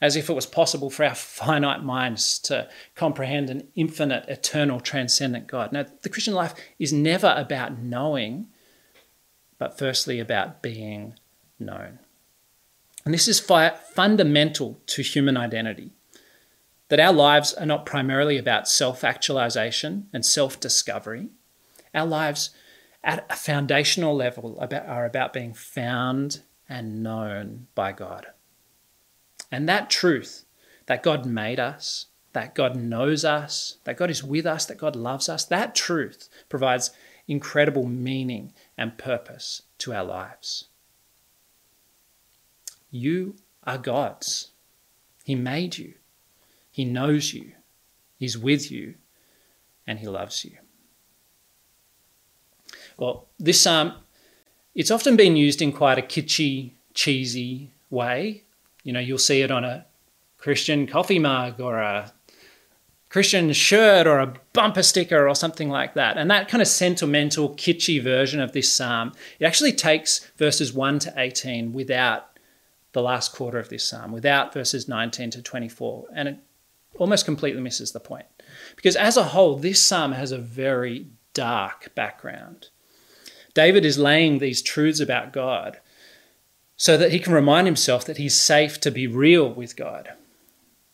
as 0.00 0.16
if 0.16 0.30
it 0.30 0.32
was 0.32 0.46
possible 0.46 0.88
for 0.88 1.04
our 1.04 1.14
finite 1.14 1.84
minds 1.84 2.38
to 2.38 2.70
comprehend 2.94 3.50
an 3.50 3.68
infinite, 3.74 4.26
eternal, 4.30 4.80
transcendent 4.80 5.46
God. 5.46 5.70
Now, 5.70 5.84
the 6.00 6.08
Christian 6.08 6.32
life 6.32 6.54
is 6.78 6.94
never 6.94 7.34
about 7.36 7.80
knowing, 7.80 8.46
but 9.58 9.78
firstly 9.78 10.20
about 10.20 10.62
being 10.62 11.16
known. 11.58 11.98
And 13.04 13.12
this 13.12 13.28
is 13.28 13.40
fundamental 13.40 14.80
to 14.86 15.02
human 15.02 15.36
identity 15.36 15.92
that 16.90 17.00
our 17.00 17.12
lives 17.12 17.54
are 17.54 17.66
not 17.66 17.86
primarily 17.86 18.36
about 18.36 18.68
self 18.68 19.02
actualization 19.02 20.08
and 20.12 20.26
self 20.26 20.60
discovery. 20.60 21.28
Our 21.94 22.06
lives 22.06 22.50
at 23.02 23.24
a 23.30 23.36
foundational 23.36 24.14
level 24.14 24.58
are 24.60 25.04
about 25.06 25.32
being 25.32 25.54
found 25.54 26.42
and 26.68 27.02
known 27.02 27.68
by 27.74 27.92
God. 27.92 28.26
And 29.50 29.68
that 29.68 29.88
truth 29.88 30.44
that 30.86 31.02
God 31.02 31.24
made 31.24 31.58
us, 31.58 32.06
that 32.32 32.54
God 32.54 32.76
knows 32.76 33.24
us, 33.24 33.78
that 33.84 33.96
God 33.96 34.10
is 34.10 34.22
with 34.22 34.46
us, 34.46 34.66
that 34.66 34.78
God 34.78 34.94
loves 34.94 35.28
us, 35.28 35.44
that 35.46 35.74
truth 35.74 36.28
provides 36.48 36.90
incredible 37.26 37.86
meaning 37.86 38.52
and 38.76 38.98
purpose 38.98 39.62
to 39.78 39.92
our 39.92 40.04
lives. 40.04 40.66
You 42.90 43.36
are 43.64 43.78
God's. 43.78 44.50
He 45.24 45.34
made 45.36 45.78
you, 45.78 45.94
He 46.70 46.84
knows 46.84 47.32
you, 47.32 47.52
He's 48.16 48.38
with 48.38 48.70
you, 48.70 48.94
and 49.86 49.98
He 49.98 50.06
loves 50.06 50.44
you. 50.44 50.58
Well, 52.96 53.28
this 53.38 53.60
psalm, 53.60 53.88
um, 53.88 53.96
it's 54.74 54.90
often 54.90 55.16
been 55.16 55.36
used 55.36 55.62
in 55.62 55.72
quite 55.72 55.98
a 55.98 56.02
kitschy, 56.02 56.72
cheesy 56.94 57.72
way 57.88 58.44
you 58.84 58.92
know, 58.92 59.00
you'll 59.00 59.18
see 59.18 59.42
it 59.42 59.50
on 59.50 59.64
a 59.64 59.86
Christian 60.38 60.86
coffee 60.86 61.18
mug 61.18 61.60
or 61.60 61.78
a 61.78 62.12
Christian 63.08 63.52
shirt 63.52 64.06
or 64.06 64.20
a 64.20 64.34
bumper 64.52 64.82
sticker 64.82 65.28
or 65.28 65.34
something 65.34 65.68
like 65.68 65.94
that. 65.94 66.16
And 66.16 66.30
that 66.30 66.48
kind 66.48 66.62
of 66.62 66.68
sentimental, 66.68 67.50
kitschy 67.50 68.02
version 68.02 68.40
of 68.40 68.52
this 68.52 68.72
psalm, 68.72 69.12
it 69.38 69.44
actually 69.44 69.72
takes 69.72 70.30
verses 70.36 70.72
1 70.72 71.00
to 71.00 71.14
18 71.16 71.72
without 71.72 72.38
the 72.92 73.02
last 73.02 73.32
quarter 73.32 73.58
of 73.58 73.68
this 73.68 73.84
psalm, 73.84 74.12
without 74.12 74.52
verses 74.54 74.88
19 74.88 75.30
to 75.30 75.42
24. 75.42 76.06
And 76.14 76.28
it 76.28 76.38
almost 77.00 77.24
completely 77.24 77.62
misses 77.62 77.92
the 77.92 77.98
point. 77.98 78.26
Because 78.76 78.94
as 78.94 79.16
a 79.16 79.24
whole, 79.24 79.56
this 79.56 79.82
psalm 79.82 80.12
has 80.12 80.32
a 80.32 80.38
very 80.38 81.06
dark 81.32 81.94
background. 81.94 82.68
David 83.54 83.84
is 83.84 83.98
laying 83.98 84.38
these 84.38 84.62
truths 84.62 85.00
about 85.00 85.32
God 85.32 85.80
so 86.76 86.96
that 86.96 87.10
he 87.10 87.18
can 87.18 87.32
remind 87.32 87.66
himself 87.66 88.04
that 88.04 88.18
he's 88.18 88.36
safe 88.36 88.78
to 88.80 88.90
be 88.90 89.06
real 89.06 89.50
with 89.52 89.76
God. 89.76 90.10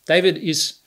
David 0.07 0.39
is 0.39 0.81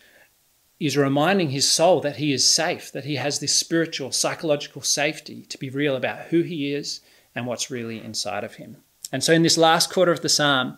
is 0.80 0.96
reminding 0.96 1.50
his 1.50 1.70
soul 1.70 2.00
that 2.00 2.16
he 2.16 2.32
is 2.32 2.48
safe, 2.48 2.90
that 2.94 3.04
he 3.04 3.18
has 3.18 3.40
this 3.40 3.54
spiritual, 3.54 4.14
psychological 4.14 4.82
safety 4.82 5.42
to 5.50 5.58
be 5.58 5.70
real 5.70 5.94
about 5.94 6.28
who 6.28 6.42
he 6.42 6.74
is 6.74 7.02
and 7.36 7.46
what's 7.46 7.70
really 7.70 8.02
inside 8.02 8.46
of 8.46 8.56
him. 8.56 8.78
And 9.12 9.22
so, 9.22 9.34
in 9.34 9.44
this 9.44 9.58
last 9.58 9.92
quarter 9.92 10.14
of 10.14 10.22
the 10.22 10.30
psalm, 10.30 10.78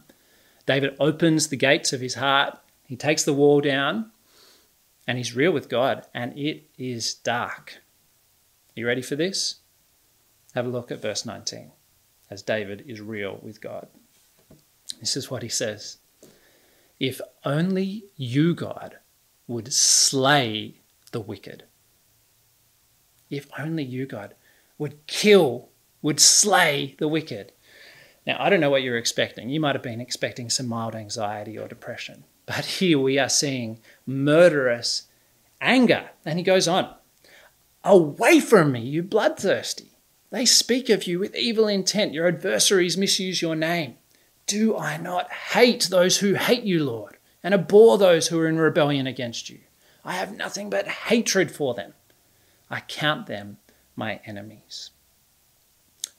David 0.65 0.95
opens 0.99 1.49
the 1.49 1.56
gates 1.56 1.93
of 1.93 2.01
his 2.01 2.15
heart, 2.15 2.58
he 2.84 2.95
takes 2.95 3.23
the 3.23 3.34
wall 3.34 3.62
down, 3.62 4.12
and 5.07 5.17
he's 5.17 5.35
real 5.35 5.51
with 5.51 5.69
God, 5.69 6.05
and 6.13 6.37
it 6.37 6.69
is 6.77 7.13
dark. 7.13 7.81
You 8.75 8.87
ready 8.87 9.01
for 9.01 9.15
this? 9.15 9.55
Have 10.53 10.65
a 10.65 10.69
look 10.69 10.91
at 10.91 11.01
verse 11.01 11.25
19 11.25 11.71
as 12.29 12.41
David 12.41 12.85
is 12.87 13.01
real 13.01 13.39
with 13.41 13.61
God. 13.61 13.87
This 14.99 15.17
is 15.17 15.29
what 15.29 15.43
he 15.43 15.49
says 15.49 15.97
If 16.99 17.19
only 17.43 18.05
you, 18.15 18.53
God, 18.53 18.97
would 19.47 19.73
slay 19.73 20.75
the 21.11 21.19
wicked. 21.19 21.63
If 23.29 23.47
only 23.57 23.83
you, 23.83 24.05
God, 24.05 24.35
would 24.77 25.05
kill, 25.07 25.69
would 26.01 26.19
slay 26.19 26.95
the 26.99 27.07
wicked. 27.07 27.53
Now, 28.25 28.37
I 28.39 28.49
don't 28.49 28.59
know 28.59 28.69
what 28.69 28.83
you're 28.83 28.97
expecting. 28.97 29.49
You 29.49 29.59
might 29.59 29.75
have 29.75 29.83
been 29.83 30.01
expecting 30.01 30.49
some 30.49 30.67
mild 30.67 30.95
anxiety 30.95 31.57
or 31.57 31.67
depression. 31.67 32.23
But 32.45 32.65
here 32.79 32.99
we 32.99 33.17
are 33.17 33.29
seeing 33.29 33.79
murderous 34.12 35.08
anger. 35.60 36.10
And 36.26 36.38
he 36.38 36.43
goes 36.43 36.67
on 36.67 36.93
Away 37.84 38.39
from 38.39 38.71
me, 38.71 38.82
you 38.82 39.02
bloodthirsty. 39.02 39.91
They 40.30 40.45
speak 40.45 40.89
of 40.89 41.08
you 41.08 41.19
with 41.19 41.36
evil 41.36 41.67
intent. 41.67 42.13
Your 42.13 42.28
adversaries 42.28 42.97
misuse 42.97 43.41
your 43.41 43.56
name. 43.56 43.95
Do 44.47 44.78
I 44.78 44.97
not 44.97 45.32
hate 45.32 45.88
those 45.89 46.17
who 46.17 46.36
hate 46.36 46.63
you, 46.63 46.84
Lord, 46.84 47.17
and 47.43 47.54
abhor 47.54 47.97
those 47.97 48.28
who 48.28 48.39
are 48.39 48.47
in 48.47 48.58
rebellion 48.58 49.08
against 49.08 49.50
you? 49.50 49.60
I 50.06 50.13
have 50.13 50.36
nothing 50.36 50.69
but 50.69 50.88
hatred 50.88 51.52
for 51.52 51.74
them. 51.74 51.93
I 52.69 52.82
count 52.82 53.28
them 53.28 53.58
my 53.95 54.19
enemies. 54.26 54.91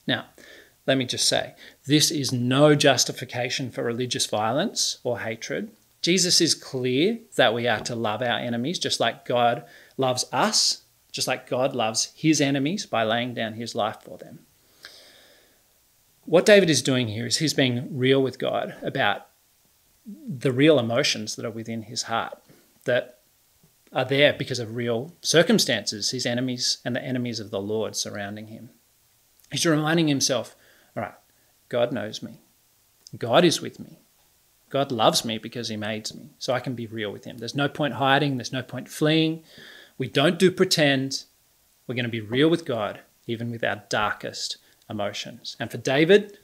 Now, 0.05 0.25
let 0.85 0.97
me 0.97 1.05
just 1.05 1.27
say, 1.27 1.55
this 1.85 2.11
is 2.11 2.31
no 2.31 2.75
justification 2.75 3.71
for 3.71 3.83
religious 3.83 4.25
violence 4.25 4.99
or 5.03 5.19
hatred. 5.19 5.71
Jesus 6.03 6.41
is 6.41 6.53
clear 6.53 7.17
that 7.37 7.53
we 7.53 7.67
are 7.67 7.79
to 7.79 7.95
love 7.95 8.21
our 8.21 8.37
enemies 8.37 8.77
just 8.77 8.99
like 8.99 9.25
God 9.25 9.63
loves 9.97 10.25
us, 10.31 10.83
just 11.11 11.27
like 11.27 11.49
God 11.49 11.73
loves 11.73 12.11
his 12.13 12.41
enemies 12.41 12.85
by 12.85 13.03
laying 13.03 13.33
down 13.33 13.53
his 13.53 13.73
life 13.73 13.97
for 14.03 14.17
them. 14.17 14.39
What 16.25 16.45
David 16.45 16.69
is 16.69 16.81
doing 16.81 17.07
here 17.07 17.25
is 17.25 17.37
he's 17.37 17.53
being 17.53 17.97
real 17.97 18.21
with 18.21 18.37
God 18.37 18.75
about 18.81 19.27
the 20.05 20.51
real 20.51 20.77
emotions 20.77 21.35
that 21.35 21.45
are 21.45 21.51
within 21.51 21.83
his 21.83 22.03
heart, 22.03 22.37
that 22.83 23.19
are 23.93 24.05
there 24.05 24.33
because 24.33 24.59
of 24.59 24.75
real 24.75 25.13
circumstances, 25.21 26.11
his 26.11 26.25
enemies 26.25 26.79
and 26.83 26.95
the 26.95 27.03
enemies 27.03 27.39
of 27.39 27.49
the 27.49 27.61
Lord 27.61 27.95
surrounding 27.95 28.47
him. 28.47 28.71
He's 29.51 29.65
reminding 29.65 30.09
himself, 30.09 30.55
all 30.97 31.03
right, 31.03 31.13
God 31.69 31.93
knows 31.93 32.21
me. 32.21 32.41
God 33.17 33.45
is 33.45 33.61
with 33.61 33.79
me. 33.79 33.99
God 34.73 34.91
loves 34.91 35.23
me 35.23 35.37
because 35.37 35.69
he 35.69 35.77
made 35.77 36.11
me, 36.15 36.31
so 36.39 36.51
I 36.51 36.59
can 36.59 36.73
be 36.73 36.87
real 36.87 37.11
with 37.11 37.25
him. 37.25 37.37
There's 37.37 37.53
no 37.53 37.69
point 37.69 37.93
hiding, 37.93 38.37
there's 38.37 38.51
no 38.51 38.63
point 38.63 38.89
fleeing. 38.89 39.43
We 39.99 40.07
don't 40.07 40.39
do 40.39 40.49
pretend. 40.49 41.25
We're 41.85 41.93
going 41.93 42.05
to 42.05 42.09
be 42.09 42.21
real 42.21 42.49
with 42.49 42.65
God, 42.65 43.01
even 43.27 43.51
with 43.51 43.63
our 43.63 43.83
darkest 43.89 44.57
emotions. 44.89 45.55
And 45.59 45.69
for 45.69 45.77
David, 45.77 46.39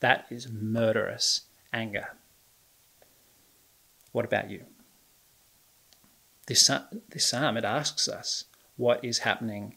that 0.00 0.24
is 0.30 0.48
murderous 0.50 1.42
anger. 1.74 2.14
What 4.12 4.24
about 4.24 4.50
you? 4.50 4.64
This, 6.46 6.70
this 7.10 7.26
psalm, 7.26 7.58
it 7.58 7.64
asks 7.64 8.08
us, 8.08 8.44
what 8.78 9.04
is 9.04 9.18
happening 9.18 9.76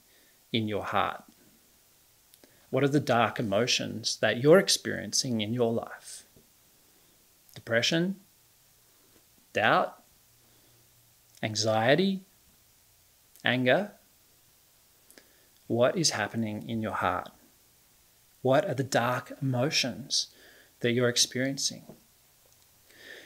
in 0.53 0.69
your 0.69 0.85
heart? 0.85 1.25
What 2.69 2.85
are 2.85 2.87
the 2.87 3.01
dark 3.01 3.37
emotions 3.37 4.17
that 4.21 4.41
you're 4.41 4.59
experiencing 4.59 5.41
in 5.41 5.53
your 5.53 5.73
life? 5.73 6.16
Depression, 7.57 8.15
doubt, 9.51 10.03
anxiety, 11.41 12.21
anger. 13.43 13.93
What 15.65 15.97
is 15.97 16.11
happening 16.11 16.69
in 16.69 16.83
your 16.83 16.93
heart? 16.93 17.31
What 18.43 18.63
are 18.69 18.75
the 18.75 18.83
dark 18.83 19.33
emotions 19.41 20.27
that 20.81 20.91
you're 20.91 21.09
experiencing? 21.09 21.81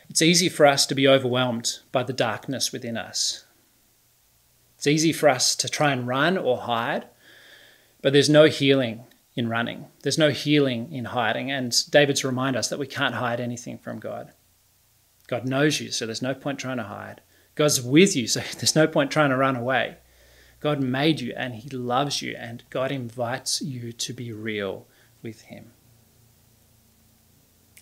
It's 0.09 0.21
easy 0.21 0.47
for 0.47 0.65
us 0.65 0.85
to 0.85 0.95
be 0.95 1.09
overwhelmed 1.09 1.79
by 1.91 2.03
the 2.03 2.13
darkness 2.13 2.71
within 2.71 2.95
us. 2.95 3.43
It's 4.77 4.87
easy 4.87 5.11
for 5.11 5.27
us 5.27 5.57
to 5.57 5.67
try 5.67 5.91
and 5.91 6.07
run 6.07 6.37
or 6.37 6.59
hide, 6.59 7.07
but 8.01 8.13
there's 8.13 8.29
no 8.29 8.45
healing 8.45 9.03
in 9.35 9.47
running. 9.47 9.87
There's 10.03 10.17
no 10.17 10.29
healing 10.29 10.91
in 10.91 11.05
hiding. 11.05 11.51
And 11.51 11.75
David's 11.89 12.23
remind 12.23 12.55
us 12.55 12.67
that 12.69 12.79
we 12.79 12.87
can't 12.87 13.15
hide 13.15 13.39
anything 13.39 13.77
from 13.77 13.99
God. 13.99 14.33
God 15.27 15.47
knows 15.47 15.79
you, 15.79 15.91
so 15.91 16.05
there's 16.05 16.21
no 16.21 16.33
point 16.33 16.59
trying 16.59 16.77
to 16.77 16.83
hide. 16.83 17.21
God's 17.55 17.81
with 17.81 18.15
you, 18.15 18.27
so 18.27 18.39
there's 18.57 18.75
no 18.75 18.87
point 18.87 19.11
trying 19.11 19.29
to 19.29 19.37
run 19.37 19.55
away. 19.55 19.97
God 20.59 20.81
made 20.81 21.21
you 21.21 21.33
and 21.35 21.55
He 21.55 21.69
loves 21.69 22.21
you, 22.21 22.35
and 22.37 22.63
God 22.69 22.91
invites 22.91 23.61
you 23.61 23.91
to 23.93 24.13
be 24.13 24.31
real 24.31 24.87
with 25.21 25.43
Him. 25.43 25.71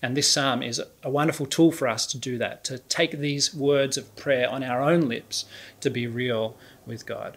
And 0.02 0.16
this 0.16 0.32
psalm 0.32 0.64
is 0.64 0.82
a 1.04 1.10
wonderful 1.10 1.46
tool 1.46 1.72
for 1.72 1.88
us 1.88 2.06
to 2.08 2.18
do 2.18 2.38
that, 2.38 2.64
to 2.66 2.78
take 2.78 3.12
these 3.12 3.54
words 3.54 3.98
of 3.98 4.16
prayer 4.16 4.50
on 4.50 4.64
our 4.64 4.82
own 4.82 5.02
lips 5.02 5.46
to 5.82 5.90
be 5.90 6.08
real 6.08 6.56
with 6.86 7.06
God. 7.06 7.36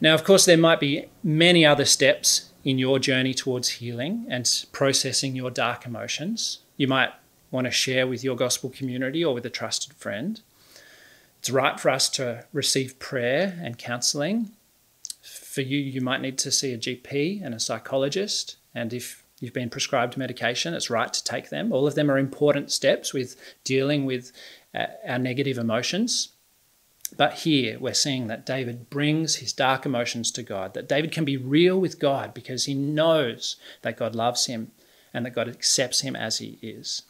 Now, 0.00 0.14
of 0.14 0.24
course, 0.24 0.44
there 0.44 0.56
might 0.56 0.80
be 0.80 1.06
many 1.22 1.64
other 1.64 1.84
steps 1.84 2.52
in 2.68 2.76
your 2.76 2.98
journey 2.98 3.32
towards 3.32 3.70
healing 3.70 4.26
and 4.28 4.66
processing 4.72 5.34
your 5.34 5.50
dark 5.50 5.86
emotions. 5.86 6.58
You 6.76 6.86
might 6.86 7.08
want 7.50 7.64
to 7.66 7.70
share 7.70 8.06
with 8.06 8.22
your 8.22 8.36
gospel 8.36 8.68
community 8.68 9.24
or 9.24 9.32
with 9.32 9.46
a 9.46 9.50
trusted 9.50 9.94
friend. 9.94 10.42
It's 11.38 11.48
right 11.48 11.80
for 11.80 11.88
us 11.88 12.10
to 12.10 12.44
receive 12.52 12.98
prayer 12.98 13.58
and 13.62 13.78
counseling. 13.78 14.50
For 15.22 15.62
you, 15.62 15.78
you 15.78 16.02
might 16.02 16.20
need 16.20 16.36
to 16.38 16.52
see 16.52 16.74
a 16.74 16.78
GP 16.78 17.42
and 17.42 17.54
a 17.54 17.58
psychologist. 17.58 18.58
And 18.74 18.92
if 18.92 19.24
you've 19.40 19.54
been 19.54 19.70
prescribed 19.70 20.18
medication, 20.18 20.74
it's 20.74 20.90
right 20.90 21.10
to 21.10 21.24
take 21.24 21.48
them. 21.48 21.72
All 21.72 21.86
of 21.86 21.94
them 21.94 22.10
are 22.10 22.18
important 22.18 22.70
steps 22.70 23.14
with 23.14 23.34
dealing 23.64 24.04
with 24.04 24.30
uh, 24.74 24.88
our 25.06 25.18
negative 25.18 25.56
emotions. 25.56 26.32
But 27.16 27.34
here 27.34 27.78
we're 27.78 27.94
seeing 27.94 28.26
that 28.26 28.46
David 28.46 28.90
brings 28.90 29.36
his 29.36 29.52
dark 29.52 29.86
emotions 29.86 30.30
to 30.32 30.42
God, 30.42 30.74
that 30.74 30.88
David 30.88 31.12
can 31.12 31.24
be 31.24 31.36
real 31.36 31.80
with 31.80 31.98
God 31.98 32.34
because 32.34 32.66
he 32.66 32.74
knows 32.74 33.56
that 33.82 33.96
God 33.96 34.14
loves 34.14 34.46
him 34.46 34.72
and 35.14 35.24
that 35.24 35.34
God 35.34 35.48
accepts 35.48 36.00
him 36.00 36.14
as 36.14 36.38
he 36.38 36.58
is. 36.60 37.02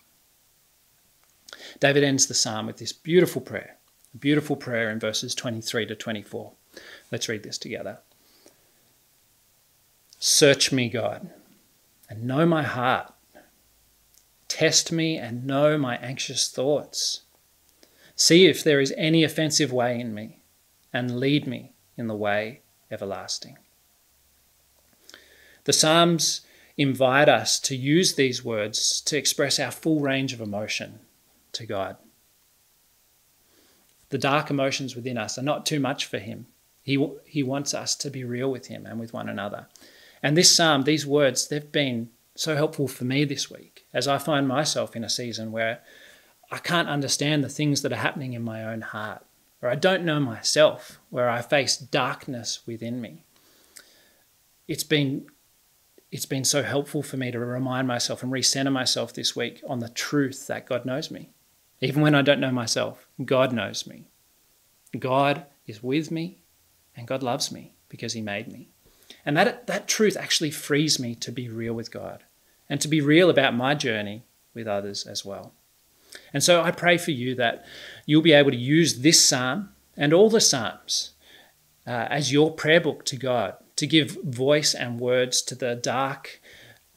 David 1.81 2.05
ends 2.05 2.27
the 2.27 2.35
psalm 2.35 2.67
with 2.67 2.77
this 2.77 2.93
beautiful 2.93 3.41
prayer, 3.41 3.77
a 4.15 4.19
beautiful 4.19 4.57
prayer 4.57 4.91
in 4.91 5.01
verses 5.01 5.35
23 5.35 5.87
to 5.87 5.95
24. 5.95 6.53
Let's 7.11 7.29
read 7.29 7.43
this 7.43 7.59
together. 7.59 7.99
Search 10.19 10.73
me, 10.73 10.89
God, 10.89 11.31
and 12.09 12.25
know 12.25 12.45
my 12.47 12.63
heart. 12.63 13.13
Test 14.49 14.91
me 14.91 15.17
and 15.17 15.47
know 15.47 15.79
my 15.79 15.97
anxious 15.99 16.49
thoughts. 16.49 17.23
See 18.19 18.47
if 18.47 18.65
there 18.65 18.81
is 18.81 18.93
any 18.97 19.23
offensive 19.23 19.73
way 19.73 19.99
in 19.99 20.13
me, 20.13 20.41
and 20.93 21.21
lead 21.21 21.47
me 21.47 21.73
in 21.97 22.09
the 22.09 22.17
way 22.17 22.63
everlasting. 22.91 23.57
The 25.63 25.73
Psalms 25.73 26.41
invite 26.77 27.29
us 27.29 27.61
to 27.61 27.77
use 27.77 28.15
these 28.15 28.45
words 28.45 29.01
to 29.03 29.17
express 29.17 29.61
our 29.61 29.71
full 29.71 30.01
range 30.01 30.33
of 30.33 30.41
emotion 30.41 30.99
to 31.53 31.65
God. 31.65 31.97
The 34.09 34.19
dark 34.19 34.51
emotions 34.51 34.97
within 34.97 35.17
us 35.17 35.39
are 35.39 35.43
not 35.43 35.65
too 35.65 35.79
much 35.79 36.05
for 36.05 36.19
Him. 36.19 36.47
He, 36.83 37.01
he 37.25 37.45
wants 37.45 37.73
us 37.73 37.95
to 37.97 38.11
be 38.11 38.25
real 38.25 38.51
with 38.51 38.67
Him 38.67 38.85
and 38.85 38.99
with 38.99 39.13
one 39.13 39.29
another. 39.29 39.69
And 40.25 40.37
this 40.37 40.51
psalm, 40.51 40.83
these 40.83 41.07
words, 41.07 41.47
they've 41.47 41.71
been 41.71 42.11
so 42.35 42.57
helpful 42.57 42.89
for 42.89 43.05
me 43.05 43.25
this 43.25 43.49
week 43.49 43.87
as 43.95 44.09
I 44.09 44.19
find 44.19 44.49
myself 44.49 44.97
in 44.97 45.05
a 45.05 45.09
season 45.09 45.53
where 45.53 45.83
I 46.51 46.59
can't 46.59 46.89
understand 46.89 47.45
the 47.45 47.49
things 47.49 47.83
that 47.83 47.93
are 47.93 47.97
happening 47.97 48.33
in 48.33 48.43
my 48.43 48.65
own 48.65 48.81
heart, 48.81 49.25
or 49.61 49.69
I 49.69 49.75
don't 49.75 50.05
know 50.05 50.21
myself, 50.21 50.99
where 51.11 51.29
I 51.29 51.43
face 51.43 51.77
darkness 51.77 52.61
within 52.67 53.01
me. 53.01 53.25
It's 54.67 54.85
been 54.85 55.27
it's 56.11 56.27
been 56.27 56.45
so 56.45 56.63
helpful 56.63 57.03
for 57.03 57.19
me 57.19 57.31
to 57.31 57.39
remind 57.39 57.87
myself 57.87 58.23
and 58.23 58.33
recenter 58.33 58.73
myself 58.73 59.13
this 59.13 59.37
week 59.37 59.63
on 59.67 59.81
the 59.81 59.91
truth 59.91 60.47
that 60.47 60.67
God 60.67 60.87
knows 60.87 61.11
me. 61.11 61.29
Even 61.81 62.03
when 62.03 62.15
I 62.15 62.23
don't 62.23 62.41
know 62.41 62.51
myself, 62.51 63.07
God 63.23 63.53
knows 63.53 63.87
me. 63.87 64.09
God 64.99 65.45
is 65.67 65.83
with 65.83 66.11
me 66.11 66.39
and 66.97 67.07
God 67.07 67.23
loves 67.23 67.53
me 67.53 67.75
because 67.91 68.15
he 68.15 68.23
made 68.23 68.51
me. 68.51 68.69
And 69.25 69.37
that, 69.37 69.67
that 69.67 69.87
truth 69.87 70.17
actually 70.17 70.51
frees 70.51 70.99
me 70.99 71.15
to 71.17 71.31
be 71.31 71.49
real 71.49 71.75
with 71.75 71.91
God 71.91 72.25
and 72.69 72.81
to 72.81 72.89
be 72.89 73.01
real 73.01 73.29
about 73.29 73.55
my 73.55 73.75
journey 73.75 74.25
with 74.55 74.67
others 74.67 75.07
as 75.07 75.25
well. 75.25 75.53
And 76.33 76.43
so 76.43 76.63
I 76.63 76.71
pray 76.71 76.99
for 76.99 77.11
you 77.11 77.35
that 77.37 77.65
you'll 78.07 78.23
be 78.23 78.33
able 78.33 78.51
to 78.51 78.57
use 78.57 79.01
this 79.01 79.27
psalm 79.27 79.71
and 79.97 80.13
all 80.13 80.31
the 80.31 80.41
Psalms 80.41 81.13
uh, 81.87 82.07
as 82.11 82.33
your 82.33 82.53
prayer 82.53 82.81
book 82.81 83.05
to 83.07 83.17
God, 83.17 83.57
to 83.77 83.87
give 83.87 84.23
voice 84.23 84.75
and 84.75 85.01
words 85.01 85.43
to 85.43 85.55
the 85.55 85.75
dark 85.75 86.41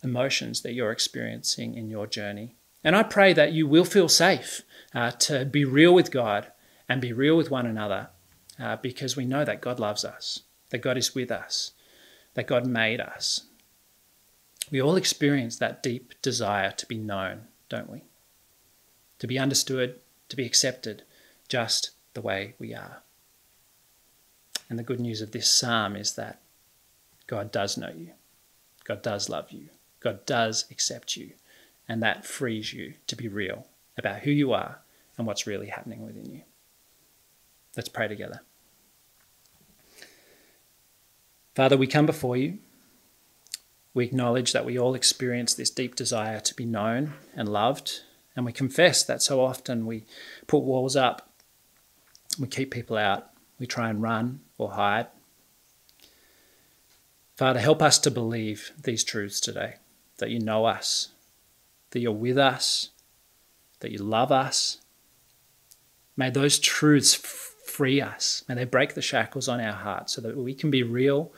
emotions 0.04 0.62
that 0.62 0.74
you're 0.74 0.92
experiencing 0.92 1.76
in 1.76 1.90
your 1.90 2.08
journey. 2.08 2.56
And 2.84 2.96
I 2.96 3.04
pray 3.04 3.34
that 3.34 3.54
you 3.54 3.68
will 3.68 3.86
feel 3.86 4.10
safe 4.10 4.62
uh, 4.94 5.12
to 5.12 5.46
be 5.46 5.66
real 5.66 5.94
with 5.94 6.12
God 6.12 6.52
and 6.90 7.00
be 7.00 7.14
real 7.14 7.38
with 7.38 7.52
one 7.52 7.66
another 7.66 8.10
uh, 8.60 8.78
because 8.78 9.16
we 9.16 9.26
know 9.26 9.46
that 9.46 9.62
God 9.62 9.80
loves 9.80 10.04
us, 10.04 10.42
that 10.70 10.80
God 10.82 10.98
is 10.98 11.16
with 11.16 11.32
us, 11.32 11.72
that 12.34 12.48
God 12.48 12.66
made 12.66 13.00
us. 13.00 13.46
We 14.72 14.82
all 14.82 14.96
experience 14.96 15.58
that 15.58 15.84
deep 15.84 16.14
desire 16.22 16.72
to 16.72 16.86
be 16.86 16.98
known, 16.98 17.48
don't 17.70 17.90
we? 17.90 18.04
To 19.22 19.28
be 19.28 19.38
understood, 19.38 20.00
to 20.30 20.36
be 20.36 20.48
accepted 20.48 21.04
just 21.48 21.92
the 22.16 22.22
way 22.22 22.56
we 22.58 22.74
are. 22.74 23.04
And 24.68 24.80
the 24.80 24.84
good 24.84 25.00
news 25.00 25.22
of 25.22 25.32
this 25.32 25.48
psalm 25.48 25.96
is 25.96 26.16
that 26.16 26.42
God 27.28 27.52
does 27.52 27.78
know 27.78 27.92
you, 27.96 28.14
God 28.84 29.04
does 29.04 29.30
love 29.30 29.52
you, 29.52 29.70
God 30.00 30.26
does 30.26 30.66
accept 30.72 31.16
you, 31.16 31.34
and 31.88 32.02
that 32.02 32.26
frees 32.26 32.74
you 32.74 32.96
to 33.06 33.16
be 33.16 33.28
real 33.28 33.68
about 33.96 34.22
who 34.22 34.32
you 34.32 34.54
are 34.54 34.80
and 35.20 35.28
what's 35.28 35.46
really 35.46 35.68
happening 35.68 36.04
within 36.04 36.26
you. 36.26 36.42
Let's 37.78 37.90
pray 37.90 38.08
together. 38.08 38.42
Father, 41.54 41.78
we 41.78 41.86
come 41.86 42.08
before 42.08 42.38
you. 42.38 42.58
We 43.94 44.04
acknowledge 44.04 44.52
that 44.54 44.66
we 44.66 44.80
all 44.80 44.96
experience 44.96 45.54
this 45.54 45.70
deep 45.70 45.96
desire 45.96 46.40
to 46.40 46.56
be 46.56 46.66
known 46.66 47.14
and 47.36 47.48
loved, 47.48 48.02
and 48.42 48.46
we 48.48 48.52
confess 48.52 49.04
that 49.04 49.22
so 49.22 49.40
often 49.40 49.86
we 49.86 50.04
put 50.48 50.64
walls 50.64 50.96
up, 50.96 51.30
we 52.40 52.48
keep 52.48 52.72
people 52.72 52.98
out, 52.98 53.30
we 53.60 53.68
try 53.68 53.88
and 53.88 54.02
run 54.02 54.40
or 54.58 54.72
hide. 54.72 55.06
Father, 57.36 57.60
help 57.60 57.84
us 57.84 58.00
to 58.00 58.10
believe 58.10 58.72
these 58.82 59.04
truths 59.04 59.40
today 59.40 59.76
that 60.18 60.32
you 60.32 60.40
know 60.40 60.66
us, 60.66 61.10
that 61.92 62.00
you're 62.00 62.12
with 62.12 62.40
us, 62.40 62.90
that 63.82 63.92
you 63.92 64.00
love 64.00 64.32
us. 64.32 64.80
May 66.18 66.32
those 66.32 66.58
truths 66.58 67.14
free 67.14 68.02
us. 68.02 68.44
May 68.50 68.56
they 68.56 68.66
break 68.66 68.96
the 68.96 69.04
shackles 69.04 69.48
on 69.48 69.62
our 69.62 69.74
hearts 69.74 70.14
so 70.14 70.22
that 70.22 70.36
we 70.36 70.56
can 70.56 70.72
be 70.72 70.82
real 70.82 71.32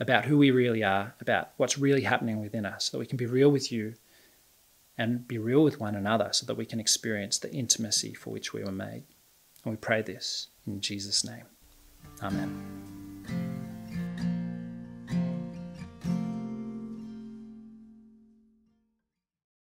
about 0.00 0.24
who 0.24 0.38
we 0.38 0.50
really 0.50 0.82
are, 0.82 1.14
about 1.20 1.50
what's 1.58 1.76
really 1.76 2.02
happening 2.02 2.40
within 2.40 2.64
us, 2.64 2.86
so 2.86 2.96
that 2.96 3.00
we 3.00 3.06
can 3.06 3.18
be 3.18 3.26
real 3.26 3.50
with 3.50 3.70
you 3.70 3.92
and 4.98 5.26
be 5.28 5.38
real 5.38 5.62
with 5.62 5.80
one 5.80 5.94
another 5.94 6.30
so 6.32 6.46
that 6.46 6.56
we 6.56 6.66
can 6.66 6.80
experience 6.80 7.38
the 7.38 7.52
intimacy 7.52 8.14
for 8.14 8.30
which 8.30 8.52
we 8.52 8.64
were 8.64 8.72
made. 8.72 9.04
And 9.64 9.72
we 9.72 9.76
pray 9.76 10.02
this 10.02 10.48
in 10.66 10.80
Jesus' 10.80 11.24
name. 11.24 11.44
Amen. 12.22 12.85